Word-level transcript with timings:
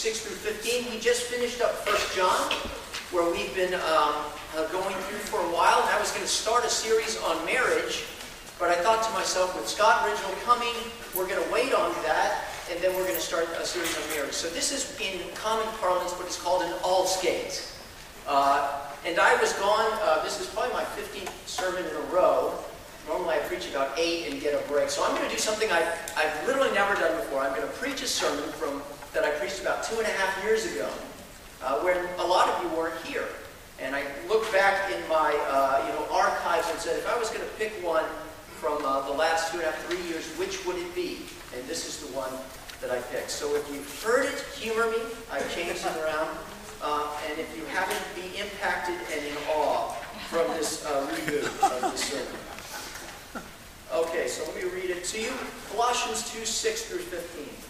6 0.00 0.20
through 0.20 0.56
15. 0.56 0.92
We 0.94 0.98
just 0.98 1.28
finished 1.28 1.60
up 1.60 1.76
1 1.84 1.92
John, 2.16 2.48
where 3.12 3.28
we've 3.30 3.54
been 3.54 3.74
um, 3.74 4.16
uh, 4.56 4.64
going 4.72 4.96
through 4.96 5.20
for 5.28 5.44
a 5.44 5.50
while. 5.52 5.76
And 5.84 5.92
I 5.92 6.00
was 6.00 6.08
going 6.08 6.24
to 6.24 6.32
start 6.32 6.64
a 6.64 6.72
series 6.72 7.20
on 7.20 7.36
marriage, 7.44 8.08
but 8.56 8.72
I 8.72 8.80
thought 8.80 9.04
to 9.04 9.12
myself, 9.12 9.52
with 9.52 9.68
Scott 9.68 10.08
Ridgel 10.08 10.32
coming, 10.48 10.72
we're 11.12 11.28
going 11.28 11.44
to 11.44 11.52
wait 11.52 11.76
on 11.76 11.92
that, 12.08 12.48
and 12.72 12.80
then 12.80 12.96
we're 12.96 13.04
going 13.04 13.20
to 13.20 13.20
start 13.20 13.44
a 13.60 13.66
series 13.66 13.92
on 13.92 14.16
marriage. 14.16 14.32
So 14.32 14.48
this 14.48 14.72
is, 14.72 14.88
in 15.04 15.20
common 15.34 15.68
parlance, 15.84 16.12
what 16.16 16.26
is 16.26 16.40
called 16.40 16.62
an 16.62 16.72
all 16.82 17.04
skate. 17.04 17.60
Uh, 18.26 18.80
and 19.04 19.20
I 19.20 19.36
was 19.36 19.52
gone, 19.60 19.84
uh, 20.00 20.24
this 20.24 20.40
is 20.40 20.46
probably 20.46 20.72
my 20.72 20.84
15th 20.96 21.28
sermon 21.44 21.84
in 21.84 21.92
a 21.92 22.06
row. 22.08 22.56
Normally 23.06 23.36
I 23.36 23.38
preach 23.52 23.68
about 23.68 23.92
eight 23.98 24.32
and 24.32 24.40
get 24.40 24.56
a 24.56 24.66
break. 24.66 24.88
So 24.88 25.04
I'm 25.04 25.14
going 25.14 25.28
to 25.28 25.34
do 25.34 25.40
something 25.40 25.70
I've, 25.70 25.92
I've 26.16 26.46
literally 26.46 26.72
never 26.72 26.94
done 26.94 27.14
before. 27.20 27.40
I'm 27.40 27.54
going 27.54 27.68
to 27.68 27.74
preach 27.76 28.00
a 28.00 28.08
sermon 28.08 28.48
from 28.52 28.80
that 29.12 29.24
I 29.24 29.30
preached 29.32 29.60
about 29.60 29.84
two 29.84 29.96
and 29.98 30.06
a 30.06 30.10
half 30.10 30.44
years 30.44 30.66
ago, 30.72 30.88
uh, 31.62 31.80
when 31.80 31.96
a 32.18 32.26
lot 32.26 32.48
of 32.48 32.62
you 32.62 32.76
weren't 32.76 32.98
here. 33.04 33.26
And 33.80 33.96
I 33.96 34.04
looked 34.28 34.52
back 34.52 34.92
in 34.92 35.00
my 35.08 35.34
uh, 35.48 35.84
you 35.86 35.92
know, 35.94 36.06
archives 36.14 36.70
and 36.70 36.78
said, 36.78 36.98
if 36.98 37.08
I 37.08 37.18
was 37.18 37.30
going 37.30 37.40
to 37.40 37.52
pick 37.56 37.72
one 37.84 38.04
from 38.60 38.84
uh, 38.84 39.06
the 39.08 39.12
last 39.12 39.50
two 39.50 39.58
and 39.58 39.66
a 39.66 39.70
half, 39.70 39.82
three 39.86 40.02
years, 40.08 40.26
which 40.38 40.64
would 40.66 40.76
it 40.76 40.94
be? 40.94 41.20
And 41.56 41.66
this 41.66 41.88
is 41.88 42.06
the 42.06 42.14
one 42.16 42.30
that 42.80 42.90
I 42.90 43.00
picked. 43.12 43.30
So 43.30 43.56
if 43.56 43.68
you've 43.72 44.02
heard 44.02 44.26
it, 44.26 44.38
humor 44.54 44.90
me. 44.90 44.98
I've 45.32 45.52
changed 45.54 45.84
it 45.84 45.96
around. 45.96 46.28
Uh, 46.82 47.08
and 47.28 47.38
if 47.38 47.56
you 47.56 47.64
haven't, 47.66 48.00
be 48.14 48.38
impacted 48.38 48.96
and 49.12 49.24
in 49.26 49.36
awe 49.56 49.92
from 50.28 50.46
this 50.54 50.84
uh, 50.86 51.06
reboot 51.10 51.44
of 51.44 51.92
the 51.92 51.96
sermon. 51.96 52.40
Okay, 53.92 54.28
so 54.28 54.44
let 54.44 54.56
me 54.56 54.70
read 54.70 54.90
it 54.90 55.04
to 55.04 55.20
you. 55.20 55.32
Colossians 55.72 56.30
2, 56.32 56.44
6 56.44 56.82
through 56.84 56.98
15. 56.98 57.69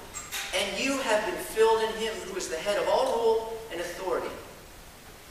and 0.55 0.79
you 0.79 0.97
have 0.99 1.25
been 1.25 1.35
filled 1.35 1.81
in 1.83 1.93
him 2.01 2.13
who 2.25 2.35
is 2.35 2.49
the 2.49 2.57
head 2.57 2.77
of 2.77 2.87
all 2.87 3.15
rule 3.17 3.57
and 3.71 3.79
authority. 3.79 4.29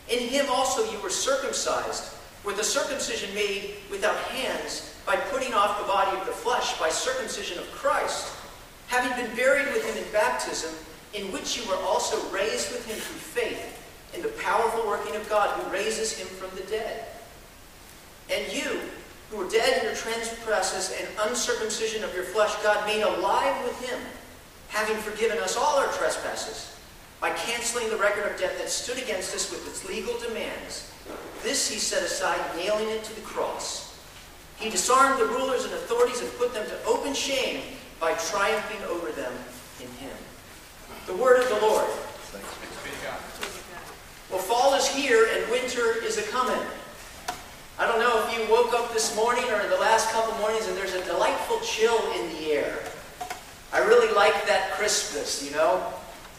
In 0.08 0.18
him 0.18 0.46
also 0.50 0.90
you 0.90 1.00
were 1.00 1.10
circumcised, 1.10 2.14
with 2.44 2.58
a 2.58 2.64
circumcision 2.64 3.32
made 3.34 3.76
without 3.90 4.16
hands, 4.16 4.94
by 5.06 5.16
putting 5.16 5.52
off 5.52 5.78
the 5.78 5.86
body 5.86 6.16
of 6.18 6.26
the 6.26 6.32
flesh 6.32 6.78
by 6.78 6.88
circumcision 6.88 7.58
of 7.58 7.70
Christ, 7.72 8.32
having 8.88 9.16
been 9.22 9.34
buried 9.36 9.66
with 9.72 9.84
him 9.84 10.02
in 10.02 10.12
baptism, 10.12 10.74
in 11.14 11.30
which 11.32 11.56
you 11.56 11.68
were 11.68 11.76
also 11.82 12.16
raised 12.30 12.72
with 12.72 12.86
him 12.86 12.96
through 12.96 13.42
faith 13.42 13.76
in 14.14 14.22
the 14.22 14.28
powerful 14.40 14.86
working 14.86 15.14
of 15.16 15.28
God 15.28 15.50
who 15.60 15.72
raises 15.72 16.16
him 16.16 16.26
from 16.26 16.50
the 16.56 16.64
dead. 16.70 17.06
And 18.30 18.52
you, 18.52 18.80
who 19.30 19.38
were 19.38 19.48
dead 19.48 19.78
in 19.78 19.84
your 19.84 19.94
transgressions 19.94 20.94
and 20.98 21.08
uncircumcision 21.28 22.02
of 22.04 22.14
your 22.14 22.24
flesh, 22.24 22.54
God 22.62 22.84
made 22.86 23.02
alive 23.02 23.64
with 23.64 23.88
him, 23.88 23.98
having 24.70 24.96
forgiven 24.96 25.38
us 25.38 25.56
all 25.56 25.78
our 25.78 25.92
trespasses, 25.92 26.76
by 27.20 27.30
canceling 27.30 27.90
the 27.90 27.96
record 27.96 28.30
of 28.30 28.38
debt 28.38 28.56
that 28.56 28.70
stood 28.70 28.96
against 28.96 29.34
us 29.34 29.50
with 29.50 29.66
its 29.68 29.86
legal 29.86 30.18
demands. 30.20 30.90
This 31.42 31.68
he 31.68 31.78
set 31.78 32.02
aside, 32.02 32.40
nailing 32.56 32.88
it 32.88 33.04
to 33.04 33.14
the 33.14 33.20
cross. 33.20 33.98
He 34.58 34.70
disarmed 34.70 35.20
the 35.20 35.26
rulers 35.26 35.64
and 35.64 35.72
authorities 35.74 36.20
and 36.20 36.30
put 36.38 36.54
them 36.54 36.66
to 36.66 36.84
open 36.84 37.12
shame 37.12 37.62
by 37.98 38.14
triumphing 38.14 38.82
over 38.88 39.10
them 39.12 39.32
in 39.80 39.88
him. 39.98 40.16
The 41.06 41.16
word 41.16 41.42
of 41.42 41.48
the 41.48 41.60
Lord. 41.66 41.86
Well, 44.30 44.38
fall 44.38 44.74
is 44.74 44.86
here 44.86 45.28
and 45.34 45.50
winter 45.50 46.02
is 46.04 46.18
a 46.18 46.22
coming. 46.22 46.62
I 47.78 47.86
don't 47.86 47.98
know 47.98 48.24
if 48.24 48.38
you 48.38 48.54
woke 48.54 48.72
up 48.74 48.92
this 48.92 49.16
morning 49.16 49.44
or 49.50 49.60
in 49.60 49.70
the 49.70 49.78
last 49.78 50.10
couple 50.12 50.38
mornings 50.38 50.68
and 50.68 50.76
there's 50.76 50.94
a 50.94 51.04
delightful 51.04 51.58
chill 51.60 51.98
in 52.12 52.28
the 52.34 52.52
air. 52.52 52.78
I 53.72 53.78
really 53.78 54.12
like 54.14 54.46
that 54.46 54.72
crispness, 54.72 55.44
you 55.44 55.52
know? 55.52 55.92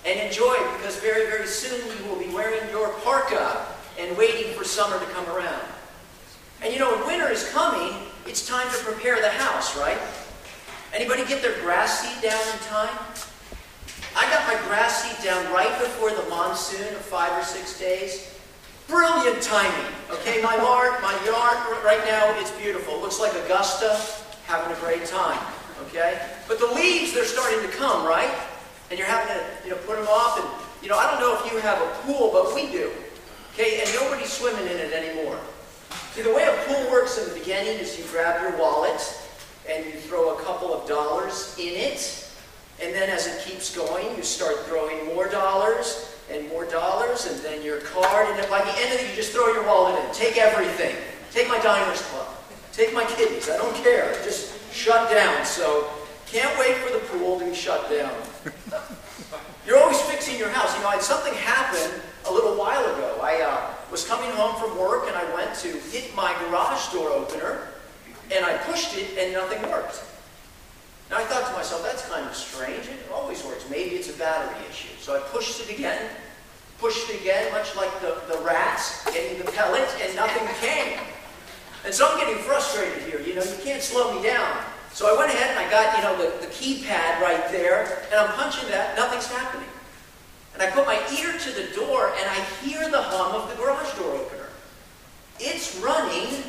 And 0.05 0.19
enjoy 0.19 0.53
it 0.53 0.77
because 0.77 0.97
very, 0.99 1.27
very 1.27 1.47
soon 1.47 1.79
you 1.97 2.09
will 2.09 2.19
be 2.19 2.33
wearing 2.33 2.67
your 2.71 2.89
parka 3.05 3.65
and 3.99 4.17
waiting 4.17 4.53
for 4.53 4.63
summer 4.63 4.99
to 4.99 5.05
come 5.11 5.25
around. 5.27 5.61
And 6.61 6.73
you 6.73 6.79
know, 6.79 6.91
when 6.95 7.07
winter 7.07 7.29
is 7.31 7.47
coming, 7.49 7.93
it's 8.25 8.45
time 8.47 8.67
to 8.69 8.77
prepare 8.83 9.21
the 9.21 9.29
house, 9.29 9.77
right? 9.77 9.97
Anybody 10.93 11.25
get 11.25 11.41
their 11.41 11.59
grass 11.61 12.01
seed 12.01 12.21
down 12.21 12.41
in 12.41 12.59
time? 12.67 12.97
I 14.15 14.29
got 14.29 14.45
my 14.45 14.59
grass 14.67 15.03
seed 15.03 15.23
down 15.23 15.51
right 15.53 15.71
before 15.79 16.11
the 16.11 16.27
monsoon 16.29 16.93
of 16.93 17.01
five 17.01 17.31
or 17.31 17.43
six 17.45 17.79
days. 17.79 18.37
Brilliant 18.87 19.41
timing. 19.41 19.93
Okay, 20.09 20.41
my 20.41 20.55
yard, 20.57 21.01
my 21.01 21.13
yard 21.25 21.57
right 21.85 22.03
now, 22.05 22.37
it's 22.39 22.51
beautiful. 22.51 22.95
It 22.95 23.01
looks 23.01 23.19
like 23.19 23.33
Augusta, 23.45 23.99
having 24.47 24.75
a 24.75 24.79
great 24.81 25.05
time. 25.05 25.39
Okay? 25.91 26.19
But 26.47 26.59
the 26.59 26.67
leaves, 26.67 27.13
they're 27.13 27.23
starting 27.23 27.61
to 27.61 27.77
come, 27.77 28.05
right? 28.05 28.33
And 28.89 28.97
you're 28.97 29.07
having 29.07 29.35
to, 29.35 29.43
you 29.63 29.71
know, 29.71 29.77
put 29.85 29.97
them 29.97 30.07
off. 30.07 30.39
And, 30.39 30.47
you 30.83 30.89
know, 30.89 30.97
I 30.97 31.09
don't 31.11 31.19
know 31.19 31.37
if 31.39 31.51
you 31.51 31.59
have 31.59 31.79
a 31.81 31.87
pool, 32.01 32.31
but 32.33 32.55
we 32.55 32.71
do. 32.71 32.91
Okay? 33.53 33.81
And 33.81 33.93
nobody's 33.93 34.31
swimming 34.33 34.65
in 34.65 34.77
it 34.77 34.91
anymore. 34.91 35.39
See, 36.13 36.23
the 36.23 36.33
way 36.33 36.43
a 36.43 36.67
pool 36.67 36.91
works 36.91 37.17
in 37.17 37.29
the 37.29 37.39
beginning 37.39 37.77
is 37.79 37.97
you 37.97 38.05
grab 38.11 38.41
your 38.41 38.57
wallet 38.57 39.01
and 39.69 39.85
you 39.85 39.93
throw 39.93 40.35
a 40.35 40.41
couple 40.41 40.73
of 40.73 40.87
dollars 40.87 41.55
in 41.59 41.75
it 41.75 42.21
and 42.81 42.95
then 42.95 43.09
as 43.09 43.27
it 43.27 43.39
keeps 43.47 43.75
going, 43.75 44.15
you 44.17 44.23
start 44.23 44.57
throwing 44.65 45.05
more 45.05 45.27
dollars 45.29 46.15
and 46.31 46.47
more 46.49 46.65
dollars, 46.65 47.27
and 47.27 47.37
then 47.41 47.61
your 47.61 47.79
card, 47.81 48.27
and 48.27 48.49
by 48.49 48.59
the 48.59 48.71
end 48.79 48.93
of 48.93 48.99
it, 48.99 49.09
you 49.09 49.15
just 49.15 49.31
throw 49.31 49.53
your 49.53 49.65
wallet 49.65 50.03
in. 50.03 50.13
Take 50.13 50.37
everything. 50.37 50.95
Take 51.31 51.47
my 51.47 51.59
diners 51.59 52.01
club. 52.01 52.27
Take 52.71 52.93
my 52.93 53.03
kidneys. 53.03 53.49
I 53.49 53.57
don't 53.57 53.75
care. 53.75 54.13
Just 54.23 54.57
shut 54.71 55.09
down. 55.11 55.45
So 55.45 55.87
can't 56.27 56.57
wait 56.57 56.75
for 56.77 56.91
the 56.91 56.99
pool 57.07 57.39
to 57.39 57.45
be 57.45 57.53
shut 57.53 57.89
down. 57.89 58.13
You're 59.67 59.77
always 59.77 60.01
fixing 60.01 60.39
your 60.39 60.49
house. 60.49 60.75
You 60.75 60.81
know, 60.81 60.89
I 60.89 60.93
had 60.93 61.03
something 61.03 61.33
happen 61.33 62.01
a 62.25 62.33
little 62.33 62.55
while 62.55 62.83
ago. 62.83 63.19
I 63.21 63.41
uh, 63.41 63.73
was 63.91 64.07
coming 64.07 64.31
home 64.31 64.55
from 64.55 64.77
work, 64.79 65.07
and 65.07 65.15
I 65.15 65.23
went 65.35 65.53
to 65.59 65.67
hit 65.67 66.15
my 66.15 66.33
garage 66.39 66.91
door 66.91 67.09
opener, 67.09 67.67
and 68.33 68.45
I 68.45 68.57
pushed 68.57 68.97
it, 68.97 69.17
and 69.17 69.33
nothing 69.33 69.61
worked. 69.69 70.03
Now 71.09 71.17
I 71.17 71.23
thought 71.25 71.45
to 71.47 71.53
myself, 71.53 71.83
that's 71.83 72.07
kind 72.07 72.25
of 72.25 72.33
strange. 72.33 72.87
It 72.87 73.11
always 73.13 73.43
works. 73.43 73.65
Maybe 73.69 73.95
it's 73.95 74.09
a 74.09 74.17
battery 74.17 74.65
issue. 74.69 74.95
So 74.99 75.15
I 75.15 75.19
pushed 75.19 75.59
it 75.59 75.69
again, 75.69 76.09
pushed 76.79 77.09
it 77.09 77.19
again, 77.19 77.51
much 77.51 77.75
like 77.75 77.91
the, 77.99 78.21
the 78.31 78.39
rats 78.43 79.03
getting 79.11 79.37
the 79.37 79.51
pellet, 79.51 79.89
and 80.01 80.15
nothing 80.15 80.47
came. 80.65 80.97
And 81.85 81.93
so 81.93 82.07
I'm 82.07 82.19
getting 82.19 82.43
frustrated 82.43 83.03
here. 83.03 83.19
You 83.19 83.35
know, 83.35 83.43
you 83.43 83.57
can't 83.63 83.81
slow 83.81 84.15
me 84.15 84.23
down. 84.23 84.63
So 84.93 85.13
I 85.13 85.17
went 85.17 85.33
ahead 85.33 85.55
and 85.55 85.59
I 85.59 85.69
got, 85.69 85.97
you 85.97 86.03
know, 86.03 86.17
the, 86.17 86.45
the 86.45 86.51
keypad 86.51 87.21
right 87.21 87.49
there, 87.51 88.03
and 88.11 88.19
I'm 88.19 88.33
punching 88.33 88.69
that, 88.69 88.95
nothing's 88.97 89.27
happening. 89.27 89.67
And 90.53 90.61
I 90.61 90.69
put 90.69 90.85
my 90.85 90.99
ear 91.17 91.31
to 91.31 91.51
the 91.51 91.73
door, 91.73 92.13
and 92.19 92.29
I 92.29 92.35
hear 92.61 92.89
the 92.89 93.01
hum 93.01 93.33
of 93.33 93.49
the 93.49 93.55
garage 93.55 93.97
door 93.97 94.15
opener. 94.15 94.49
It's 95.39 95.77
running, 95.77 96.43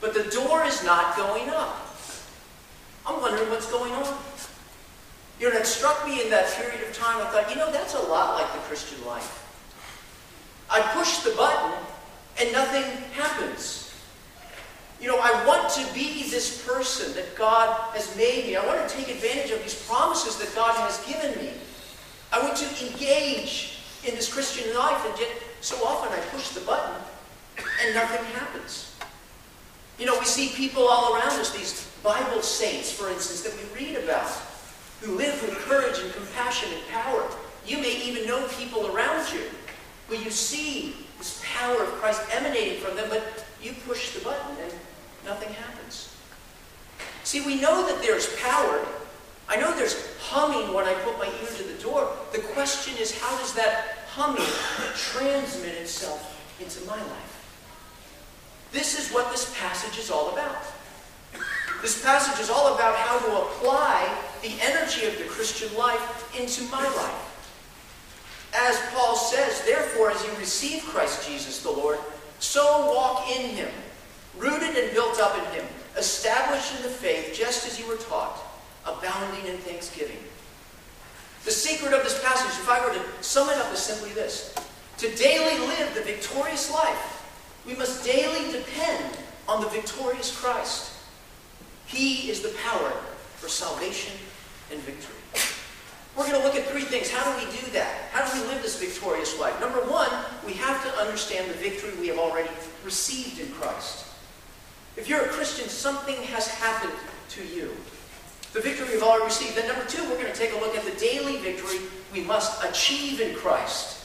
but 0.00 0.12
the 0.12 0.24
door 0.24 0.64
is 0.64 0.84
not 0.84 1.16
going 1.16 1.48
up. 1.48 1.96
I'm 3.06 3.20
wondering 3.20 3.48
what's 3.48 3.70
going 3.70 3.92
on. 3.92 4.18
You 5.40 5.48
know, 5.48 5.56
it 5.56 5.66
struck 5.66 6.06
me 6.06 6.22
in 6.22 6.28
that 6.30 6.52
period 6.52 6.86
of 6.86 6.94
time. 6.94 7.26
I 7.26 7.30
thought, 7.30 7.48
you 7.48 7.56
know, 7.56 7.72
that's 7.72 7.94
a 7.94 8.02
lot 8.02 8.34
like 8.34 8.52
the 8.52 8.58
Christian 8.68 9.04
life. 9.06 9.38
I 10.68 10.80
push 10.92 11.18
the 11.20 11.30
button 11.30 11.72
and 12.38 12.52
nothing 12.52 12.84
happens. 13.14 13.79
You 15.00 15.08
know, 15.08 15.18
I 15.18 15.46
want 15.46 15.70
to 15.72 15.94
be 15.94 16.28
this 16.28 16.66
person 16.66 17.14
that 17.14 17.34
God 17.34 17.74
has 17.94 18.14
made 18.16 18.46
me. 18.46 18.56
I 18.56 18.66
want 18.66 18.86
to 18.86 18.94
take 18.94 19.08
advantage 19.08 19.50
of 19.50 19.62
these 19.62 19.86
promises 19.86 20.36
that 20.36 20.54
God 20.54 20.76
has 20.76 21.04
given 21.06 21.42
me. 21.42 21.52
I 22.32 22.42
want 22.42 22.56
to 22.58 22.86
engage 22.86 23.78
in 24.06 24.14
this 24.14 24.32
Christian 24.32 24.74
life, 24.76 25.04
and 25.08 25.18
yet 25.18 25.30
so 25.60 25.76
often 25.84 26.12
I 26.12 26.20
push 26.26 26.50
the 26.50 26.60
button 26.60 26.94
and 27.82 27.94
nothing 27.94 28.24
happens. 28.34 28.94
You 29.98 30.06
know, 30.06 30.18
we 30.18 30.24
see 30.24 30.48
people 30.48 30.86
all 30.86 31.14
around 31.14 31.38
us, 31.40 31.50
these 31.56 31.86
Bible 32.02 32.42
saints, 32.42 32.92
for 32.92 33.10
instance, 33.10 33.42
that 33.42 33.52
we 33.56 33.86
read 33.86 33.96
about, 34.02 34.28
who 35.00 35.16
live 35.16 35.40
with 35.42 35.56
courage 35.60 35.98
and 35.98 36.12
compassion 36.12 36.70
and 36.72 36.86
power. 36.88 37.26
You 37.66 37.78
may 37.78 38.02
even 38.02 38.26
know 38.26 38.46
people 38.58 38.94
around 38.94 39.32
you 39.32 39.42
where 40.08 40.20
you 40.20 40.30
see 40.30 40.94
this 41.18 41.42
power 41.44 41.82
of 41.82 41.88
Christ 42.00 42.22
emanating 42.32 42.80
from 42.80 42.96
them, 42.96 43.08
but 43.10 43.44
you 43.62 43.74
push 43.86 44.14
the 44.14 44.24
button 44.24 44.56
and 44.62 44.72
nothing 45.24 45.52
happens. 45.52 46.14
See, 47.24 47.40
we 47.40 47.60
know 47.60 47.86
that 47.86 48.02
there's 48.02 48.34
power. 48.36 48.86
I 49.48 49.56
know 49.56 49.74
there's 49.74 50.16
humming 50.18 50.74
when 50.74 50.86
I 50.86 50.94
put 50.94 51.18
my 51.18 51.26
ear 51.26 51.48
to 51.56 51.62
the 51.62 51.82
door. 51.82 52.10
The 52.32 52.38
question 52.38 52.96
is, 52.98 53.16
how 53.18 53.36
does 53.38 53.52
that 53.54 54.00
humming 54.10 54.46
transmit 54.96 55.74
itself 55.76 56.36
into 56.60 56.84
my 56.86 56.96
life. 56.96 57.36
This 58.72 58.98
is 58.98 59.12
what 59.12 59.30
this 59.30 59.54
passage 59.58 59.98
is 59.98 60.10
all 60.10 60.30
about. 60.32 60.62
This 61.80 62.02
passage 62.02 62.40
is 62.40 62.50
all 62.50 62.74
about 62.74 62.96
how 62.96 63.18
to 63.18 63.42
apply 63.42 64.14
the 64.42 64.52
energy 64.60 65.06
of 65.06 65.16
the 65.16 65.24
Christian 65.24 65.74
life 65.76 66.36
into 66.38 66.62
my 66.70 66.82
life. 66.82 67.26
As 68.54 68.78
Paul 68.92 69.14
says, 69.14 69.64
therefore, 69.64 70.10
as 70.10 70.22
you 70.24 70.32
receive 70.38 70.82
Christ 70.82 71.28
Jesus 71.28 71.62
the 71.62 71.70
Lord, 71.70 71.98
so 72.40 72.92
walk 72.92 73.30
in 73.30 73.50
him, 73.50 73.70
rooted 74.38 74.76
and 74.76 74.92
built 74.92 75.18
up 75.20 75.36
in 75.38 75.44
him, 75.54 75.66
established 75.96 76.76
in 76.76 76.82
the 76.82 76.88
faith 76.88 77.34
just 77.34 77.66
as 77.66 77.78
you 77.78 77.86
were 77.86 77.96
taught, 77.96 78.38
abounding 78.86 79.46
in 79.46 79.58
thanksgiving. 79.58 80.18
The 81.44 81.50
secret 81.50 81.94
of 81.94 82.02
this 82.02 82.22
passage, 82.22 82.58
if 82.60 82.68
I 82.68 82.84
were 82.84 82.92
to 82.92 83.22
sum 83.22 83.48
it 83.48 83.56
up, 83.56 83.72
is 83.72 83.78
simply 83.80 84.10
this. 84.10 84.54
To 84.98 85.14
daily 85.16 85.58
live 85.66 85.94
the 85.94 86.02
victorious 86.02 86.70
life, 86.72 87.16
we 87.66 87.74
must 87.74 88.04
daily 88.04 88.52
depend 88.52 89.16
on 89.48 89.62
the 89.62 89.68
victorious 89.68 90.36
Christ. 90.36 90.92
He 91.86 92.30
is 92.30 92.40
the 92.40 92.54
power 92.64 92.90
for 93.36 93.48
salvation 93.48 94.14
and 94.70 94.80
victory. 94.80 95.16
We're 96.16 96.28
going 96.28 96.40
to 96.40 96.46
look 96.46 96.56
at 96.56 96.66
three 96.66 96.82
things. 96.82 97.10
How 97.10 97.24
do 97.32 97.44
we 97.44 97.50
do 97.50 97.70
that? 97.72 98.10
How 98.12 98.30
do 98.30 98.40
we 98.40 98.46
live 98.48 98.62
this 98.62 98.78
victorious 98.78 99.38
life? 99.38 99.58
Number 99.60 99.80
one, 99.80 100.10
we 100.44 100.52
have 100.54 100.82
to 100.84 101.00
understand 101.00 101.48
the 101.48 101.54
victory 101.54 101.90
we 101.98 102.08
have 102.08 102.18
already 102.18 102.50
received 102.84 103.40
in 103.40 103.50
Christ. 103.52 104.04
If 105.00 105.08
you're 105.08 105.24
a 105.24 105.28
Christian, 105.28 105.66
something 105.70 106.16
has 106.24 106.46
happened 106.46 106.92
to 107.30 107.42
you. 107.42 107.74
The 108.52 108.60
victory 108.60 108.86
we've 108.92 109.02
already 109.02 109.24
received. 109.24 109.56
Then 109.56 109.66
number 109.66 109.86
two, 109.86 110.02
we're 110.02 110.20
going 110.20 110.30
to 110.30 110.38
take 110.38 110.52
a 110.52 110.56
look 110.56 110.76
at 110.76 110.84
the 110.84 110.94
daily 111.00 111.38
victory 111.38 111.78
we 112.12 112.20
must 112.20 112.62
achieve 112.62 113.18
in 113.18 113.34
Christ. 113.34 114.04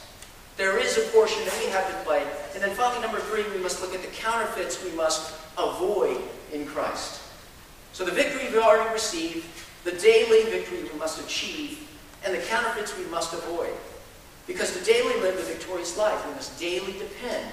There 0.56 0.78
is 0.78 0.96
a 0.96 1.02
portion 1.10 1.44
that 1.44 1.62
we 1.62 1.70
have 1.70 1.86
to 1.86 2.04
play. 2.06 2.26
And 2.54 2.62
then 2.62 2.70
finally, 2.70 3.02
number 3.02 3.18
three, 3.18 3.44
we 3.54 3.62
must 3.62 3.82
look 3.82 3.94
at 3.94 4.00
the 4.00 4.08
counterfeits 4.08 4.82
we 4.82 4.90
must 4.92 5.34
avoid 5.58 6.18
in 6.50 6.64
Christ. 6.64 7.20
So 7.92 8.06
the 8.06 8.12
victory 8.12 8.44
we've 8.44 8.56
already 8.56 8.90
received, 8.90 9.46
the 9.84 9.92
daily 9.92 10.44
victory 10.44 10.82
we 10.82 10.98
must 10.98 11.22
achieve, 11.22 11.90
and 12.24 12.34
the 12.34 12.40
counterfeits 12.46 12.96
we 12.96 13.04
must 13.10 13.34
avoid. 13.34 13.74
Because 14.46 14.74
to 14.74 14.82
daily 14.82 15.20
live 15.20 15.36
the 15.36 15.42
victorious 15.42 15.98
life, 15.98 16.26
we 16.26 16.32
must 16.32 16.58
daily 16.58 16.92
depend 16.92 17.52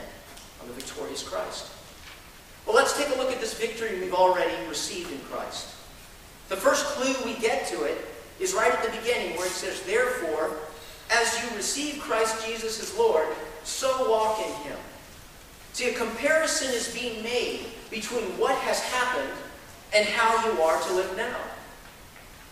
on 0.62 0.70
the 0.70 0.74
victorious 0.76 1.28
Christ. 1.28 1.68
Well, 2.66 2.76
let's 2.76 2.98
take 2.98 3.14
a 3.14 3.18
look 3.18 3.32
at 3.32 3.42
this 3.42 3.54
victory 3.58 4.00
we've 4.00 4.14
already 4.14 4.54
received 4.68 5.12
in 5.12 5.20
Christ. 5.30 5.70
The 6.50 6.56
first 6.56 6.86
clue 6.86 7.14
we 7.26 7.40
get 7.40 7.68
to 7.68 7.84
it 7.84 7.98
is 8.40 8.54
right 8.54 8.72
at 8.72 8.84
the 8.84 8.98
beginning 8.98 9.38
where 9.38 9.48
it 9.48 9.52
says, 9.52 9.82
Therefore, 9.82 10.58
as 11.12 11.44
you 11.44 11.56
receive 11.56 12.02
Christ 12.02 12.46
Jesus 12.46 12.82
as 12.82 12.98
Lord, 12.98 13.28
so 13.64 14.10
walk 14.10 14.40
in 14.40 14.54
him. 14.64 14.78
See, 15.74 15.90
a 15.90 15.94
comparison 15.94 16.74
is 16.74 16.94
being 16.94 17.24
made 17.24 17.66
between 17.90 18.24
what 18.38 18.56
has 18.60 18.80
happened 18.82 19.34
and 19.94 20.08
how 20.08 20.46
you 20.46 20.62
are 20.62 20.82
to 20.82 20.94
live 20.94 21.18
now. 21.18 21.38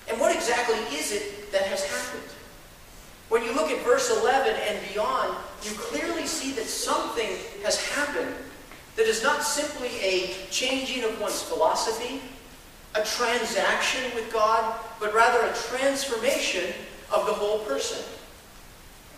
And 0.10 0.20
what 0.20 0.36
exactly 0.36 0.78
is 0.98 1.12
it 1.12 1.52
that 1.52 1.64
has 1.64 1.86
happened? 1.86 2.30
When 3.30 3.44
you 3.44 3.54
look 3.54 3.72
at 3.72 3.84
verse 3.86 4.10
11 4.22 4.56
and 4.68 4.80
beyond, 4.92 5.38
you 5.64 5.72
clearly 5.72 6.26
see 6.26 6.52
that 6.54 6.66
something 6.66 7.30
has 7.64 7.84
happened 7.92 8.36
that 8.96 9.08
is 9.08 9.24
not 9.24 9.44
simply 9.44 9.90
a 10.02 10.34
changing 10.50 11.04
of 11.04 11.20
one's 11.20 11.42
philosophy, 11.42 12.22
a 12.96 13.04
transaction 13.04 14.04
with 14.16 14.32
God, 14.34 14.80
but 15.00 15.14
rather 15.14 15.40
a 15.48 15.54
transformation 15.54 16.74
of 17.14 17.26
the 17.26 17.34
whole 17.34 17.60
person. 17.60 18.04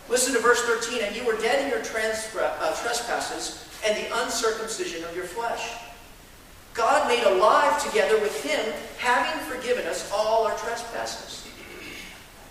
Listen 0.08 0.34
to 0.34 0.40
verse 0.40 0.62
13. 0.62 1.02
And 1.02 1.16
you 1.16 1.24
were 1.24 1.36
dead 1.38 1.64
in 1.64 1.70
your 1.70 1.80
uh, 1.80 2.74
trespasses 2.82 3.68
and 3.86 3.96
the 3.96 4.22
uncircumcision 4.22 5.04
of 5.04 5.16
your 5.16 5.24
flesh. 5.24 5.72
God 6.72 7.08
made 7.08 7.22
alive 7.24 7.82
together 7.84 8.20
with 8.20 8.42
him, 8.44 8.72
having 8.98 9.40
forgiven 9.46 9.86
us 9.86 10.10
all 10.12 10.46
our 10.46 10.56
trespasses. 10.58 11.46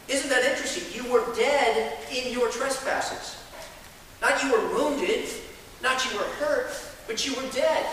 Isn't 0.07 0.29
that 0.29 0.45
interesting? 0.45 0.83
You 0.93 1.11
were 1.11 1.25
dead 1.35 1.97
in 2.11 2.31
your 2.31 2.49
trespasses. 2.49 3.41
Not 4.21 4.41
you 4.43 4.51
were 4.51 4.75
wounded, 4.75 5.27
not 5.81 6.09
you 6.09 6.17
were 6.17 6.23
hurt, 6.23 6.71
but 7.07 7.25
you 7.25 7.35
were 7.35 7.49
dead. 7.51 7.85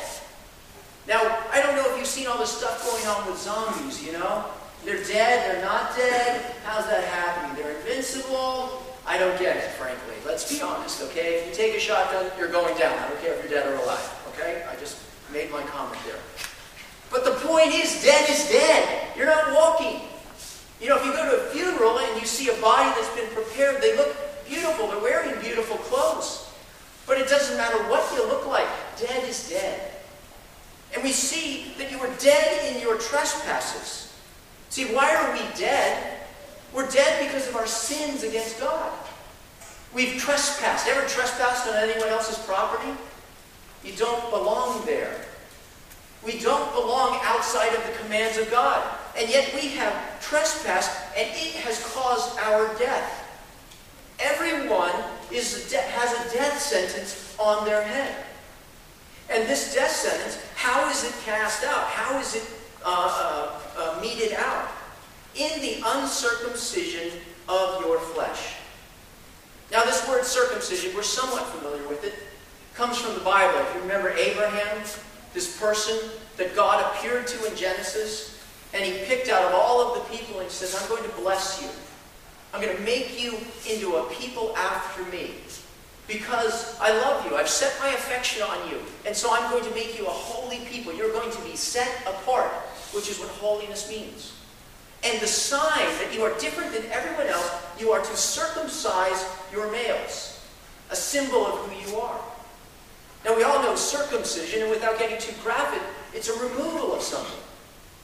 Now, 1.08 1.20
I 1.52 1.60
don't 1.62 1.76
know 1.76 1.90
if 1.90 1.98
you've 1.98 2.06
seen 2.06 2.26
all 2.26 2.38
this 2.38 2.56
stuff 2.56 2.84
going 2.84 3.06
on 3.06 3.30
with 3.30 3.40
zombies, 3.40 4.04
you 4.04 4.12
know? 4.12 4.44
They're 4.84 5.02
dead, 5.04 5.50
they're 5.50 5.64
not 5.64 5.96
dead. 5.96 6.54
How's 6.64 6.86
that 6.86 7.04
happening? 7.04 7.62
They're 7.62 7.76
invincible. 7.76 8.82
I 9.06 9.18
don't 9.18 9.38
get 9.38 9.56
it, 9.56 9.70
frankly. 9.72 10.14
Let's 10.24 10.50
be 10.50 10.62
honest, 10.62 11.02
okay? 11.02 11.40
If 11.40 11.48
you 11.48 11.54
take 11.54 11.74
a 11.74 11.80
shotgun, 11.80 12.30
you're 12.38 12.52
going 12.52 12.78
down. 12.78 12.96
I 12.98 13.08
don't 13.08 13.20
care 13.20 13.34
if 13.34 13.42
you're 13.42 13.60
dead 13.60 13.66
or 13.66 13.76
alive, 13.82 14.32
okay? 14.34 14.64
I 14.70 14.76
just 14.76 14.98
made 15.32 15.50
my 15.50 15.62
comment 15.62 16.00
there. 16.06 16.20
But 17.10 17.24
the 17.24 17.32
point 17.46 17.74
is, 17.74 18.02
dead 18.02 18.30
is 18.30 18.48
dead. 18.48 19.08
You're 19.16 19.26
not 19.26 19.52
walking. 19.52 20.00
You 20.80 20.88
know, 20.88 20.96
if 20.96 21.04
you 21.04 21.12
go 21.12 21.28
to 21.28 21.42
a 21.42 21.50
funeral 21.50 21.98
and 21.98 22.20
you 22.20 22.26
see 22.26 22.48
a 22.48 22.60
body 22.60 22.88
that's 22.94 23.14
been 23.16 23.28
prepared, 23.34 23.82
they 23.82 23.96
look 23.96 24.16
beautiful. 24.48 24.88
They're 24.88 25.02
wearing 25.02 25.38
beautiful 25.40 25.76
clothes. 25.78 26.39
But 27.10 27.18
it 27.18 27.28
doesn't 27.28 27.56
matter 27.56 27.76
what 27.90 28.08
you 28.14 28.24
look 28.24 28.46
like. 28.46 28.68
Dead 28.96 29.28
is 29.28 29.50
dead. 29.50 29.80
And 30.94 31.02
we 31.02 31.10
see 31.10 31.74
that 31.76 31.90
you 31.90 31.98
were 31.98 32.10
dead 32.20 32.72
in 32.72 32.80
your 32.80 32.98
trespasses. 32.98 34.14
See, 34.68 34.84
why 34.94 35.16
are 35.16 35.32
we 35.32 35.40
dead? 35.58 36.18
We're 36.72 36.88
dead 36.88 37.26
because 37.26 37.48
of 37.48 37.56
our 37.56 37.66
sins 37.66 38.22
against 38.22 38.60
God. 38.60 38.92
We've 39.92 40.20
trespassed. 40.20 40.86
Ever 40.86 41.04
trespassed 41.08 41.66
on 41.66 41.74
anyone 41.74 42.10
else's 42.10 42.38
property? 42.46 42.92
You 43.82 43.90
don't 43.96 44.30
belong 44.30 44.86
there. 44.86 45.16
We 46.24 46.38
don't 46.38 46.72
belong 46.72 47.18
outside 47.24 47.74
of 47.74 47.84
the 47.88 47.98
commands 48.04 48.38
of 48.38 48.48
God. 48.52 48.88
And 49.18 49.28
yet 49.28 49.52
we 49.52 49.70
have 49.70 50.22
trespassed, 50.22 50.96
and 51.16 51.28
it 51.28 51.54
has 51.64 51.84
caused 51.92 52.38
our 52.38 52.72
death. 52.78 53.26
Everyone 54.20 54.92
is 55.32 55.72
has 55.72 56.12
a 56.12 56.34
death 56.34 56.58
sentence 56.58 57.36
on 57.38 57.64
their 57.64 57.82
head. 57.82 58.24
And 59.30 59.48
this 59.48 59.74
death 59.74 59.90
sentence, 59.92 60.42
how 60.56 60.88
is 60.90 61.04
it 61.04 61.14
cast 61.24 61.64
out? 61.64 61.86
How 61.86 62.18
is 62.18 62.34
it 62.34 62.42
uh, 62.84 62.88
uh, 62.88 63.96
uh, 63.96 64.00
meted 64.00 64.32
out? 64.32 64.68
In 65.36 65.60
the 65.60 65.80
uncircumcision 65.86 67.12
of 67.48 67.80
your 67.84 67.98
flesh. 67.98 68.56
Now, 69.70 69.84
this 69.84 70.06
word 70.08 70.24
circumcision, 70.24 70.92
we're 70.96 71.02
somewhat 71.02 71.46
familiar 71.46 71.86
with 71.88 72.04
it, 72.04 72.14
comes 72.74 72.98
from 72.98 73.14
the 73.14 73.20
Bible. 73.20 73.56
If 73.60 73.74
you 73.76 73.80
remember 73.82 74.10
Abraham, 74.10 74.82
this 75.32 75.60
person 75.60 75.96
that 76.36 76.56
God 76.56 76.84
appeared 76.92 77.28
to 77.28 77.46
in 77.46 77.56
Genesis, 77.56 78.42
and 78.72 78.82
he 78.84 79.04
picked 79.04 79.28
out 79.28 79.44
of 79.44 79.54
all 79.54 79.80
of 79.80 79.94
the 79.94 80.16
people 80.16 80.40
and 80.40 80.48
he 80.48 80.52
says, 80.52 80.80
I'm 80.80 80.88
going 80.88 81.02
to 81.04 81.16
bless 81.16 81.62
you. 81.62 81.68
I'm 82.52 82.60
going 82.60 82.76
to 82.76 82.82
make 82.82 83.22
you 83.22 83.38
into 83.68 83.96
a 83.96 84.10
people 84.10 84.56
after 84.56 85.04
me 85.04 85.34
because 86.08 86.78
I 86.80 86.90
love 86.90 87.24
you. 87.24 87.36
I've 87.36 87.48
set 87.48 87.72
my 87.80 87.88
affection 87.90 88.42
on 88.42 88.68
you. 88.68 88.78
And 89.06 89.14
so 89.14 89.28
I'm 89.32 89.50
going 89.50 89.64
to 89.64 89.74
make 89.74 89.96
you 89.96 90.06
a 90.06 90.10
holy 90.10 90.58
people. 90.66 90.92
You're 90.92 91.12
going 91.12 91.30
to 91.30 91.40
be 91.42 91.54
set 91.54 92.02
apart, 92.06 92.50
which 92.92 93.08
is 93.08 93.20
what 93.20 93.28
holiness 93.28 93.88
means. 93.88 94.32
And 95.04 95.20
the 95.20 95.26
sign 95.26 95.86
that 96.02 96.12
you 96.12 96.22
are 96.22 96.36
different 96.38 96.72
than 96.72 96.84
everyone 96.90 97.28
else, 97.28 97.50
you 97.78 97.92
are 97.92 98.00
to 98.00 98.16
circumcise 98.16 99.24
your 99.52 99.70
males, 99.70 100.44
a 100.90 100.96
symbol 100.96 101.46
of 101.46 101.58
who 101.60 101.90
you 101.90 101.98
are. 101.98 102.20
Now, 103.24 103.36
we 103.36 103.42
all 103.42 103.62
know 103.62 103.76
circumcision, 103.76 104.62
and 104.62 104.70
without 104.70 104.98
getting 104.98 105.18
too 105.18 105.34
graphic, 105.42 105.82
it's 106.12 106.28
a 106.28 106.38
removal 106.42 106.94
of 106.94 107.02
something. 107.02 107.40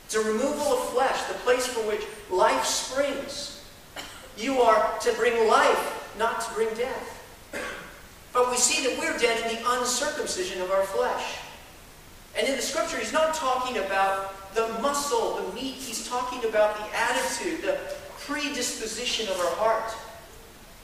It's 0.05 0.15
a 0.15 0.21
removal 0.21 0.73
of 0.73 0.89
flesh, 0.91 1.23
the 1.25 1.35
place 1.35 1.67
from 1.67 1.87
which 1.87 2.03
life 2.31 2.65
springs. 2.65 3.56
You 4.37 4.61
are 4.61 4.99
to 5.01 5.13
bring 5.15 5.49
life, 5.49 6.15
not 6.19 6.41
to 6.43 6.55
bring 6.55 6.69
death. 6.75 7.13
But 8.33 8.51
we 8.51 8.57
see 8.59 8.87
that 8.87 8.99
we're 8.99 9.17
dead 9.19 9.51
in 9.51 9.57
the 9.57 9.71
uncircumcision 9.79 10.61
of 10.61 10.71
our 10.71 10.83
flesh. 10.83 11.39
And 12.39 12.47
in 12.47 12.57
the 12.57 12.63
scripture, 12.63 12.99
he's 12.99 13.13
not 13.13 13.35
talking 13.35 13.79
about 13.79 14.55
the 14.55 14.69
muscle, 14.83 15.37
the 15.37 15.55
meat. 15.55 15.75
He's 15.75 16.07
talking 16.07 16.45
about 16.49 16.77
the 16.77 16.99
attitude, 16.99 17.63
the 17.63 17.79
predisposition 18.19 19.29
of 19.29 19.39
our 19.41 19.55
heart. 19.57 19.95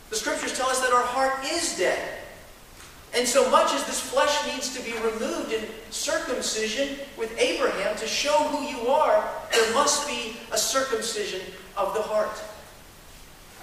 The 0.09 0.17
scriptures 0.17 0.57
tell 0.57 0.69
us 0.69 0.81
that 0.81 0.93
our 0.93 1.03
heart 1.03 1.45
is 1.45 1.77
dead. 1.77 2.21
And 3.15 3.29
so 3.29 3.51
much 3.51 3.75
as 3.75 3.85
this 3.85 4.01
flesh 4.01 4.47
needs 4.47 4.75
to 4.75 4.83
be 4.83 4.93
removed 4.99 5.53
in 5.53 5.67
circumcision 5.91 6.97
with 7.19 7.39
Abraham 7.39 7.95
to 7.97 8.07
show 8.07 8.33
who 8.33 8.67
you 8.67 8.89
are, 8.89 9.29
there 9.53 9.75
must 9.75 10.09
be 10.09 10.39
a 10.53 10.57
circumcision 10.57 11.43
of 11.77 11.93
the 11.93 12.01
heart. 12.01 12.43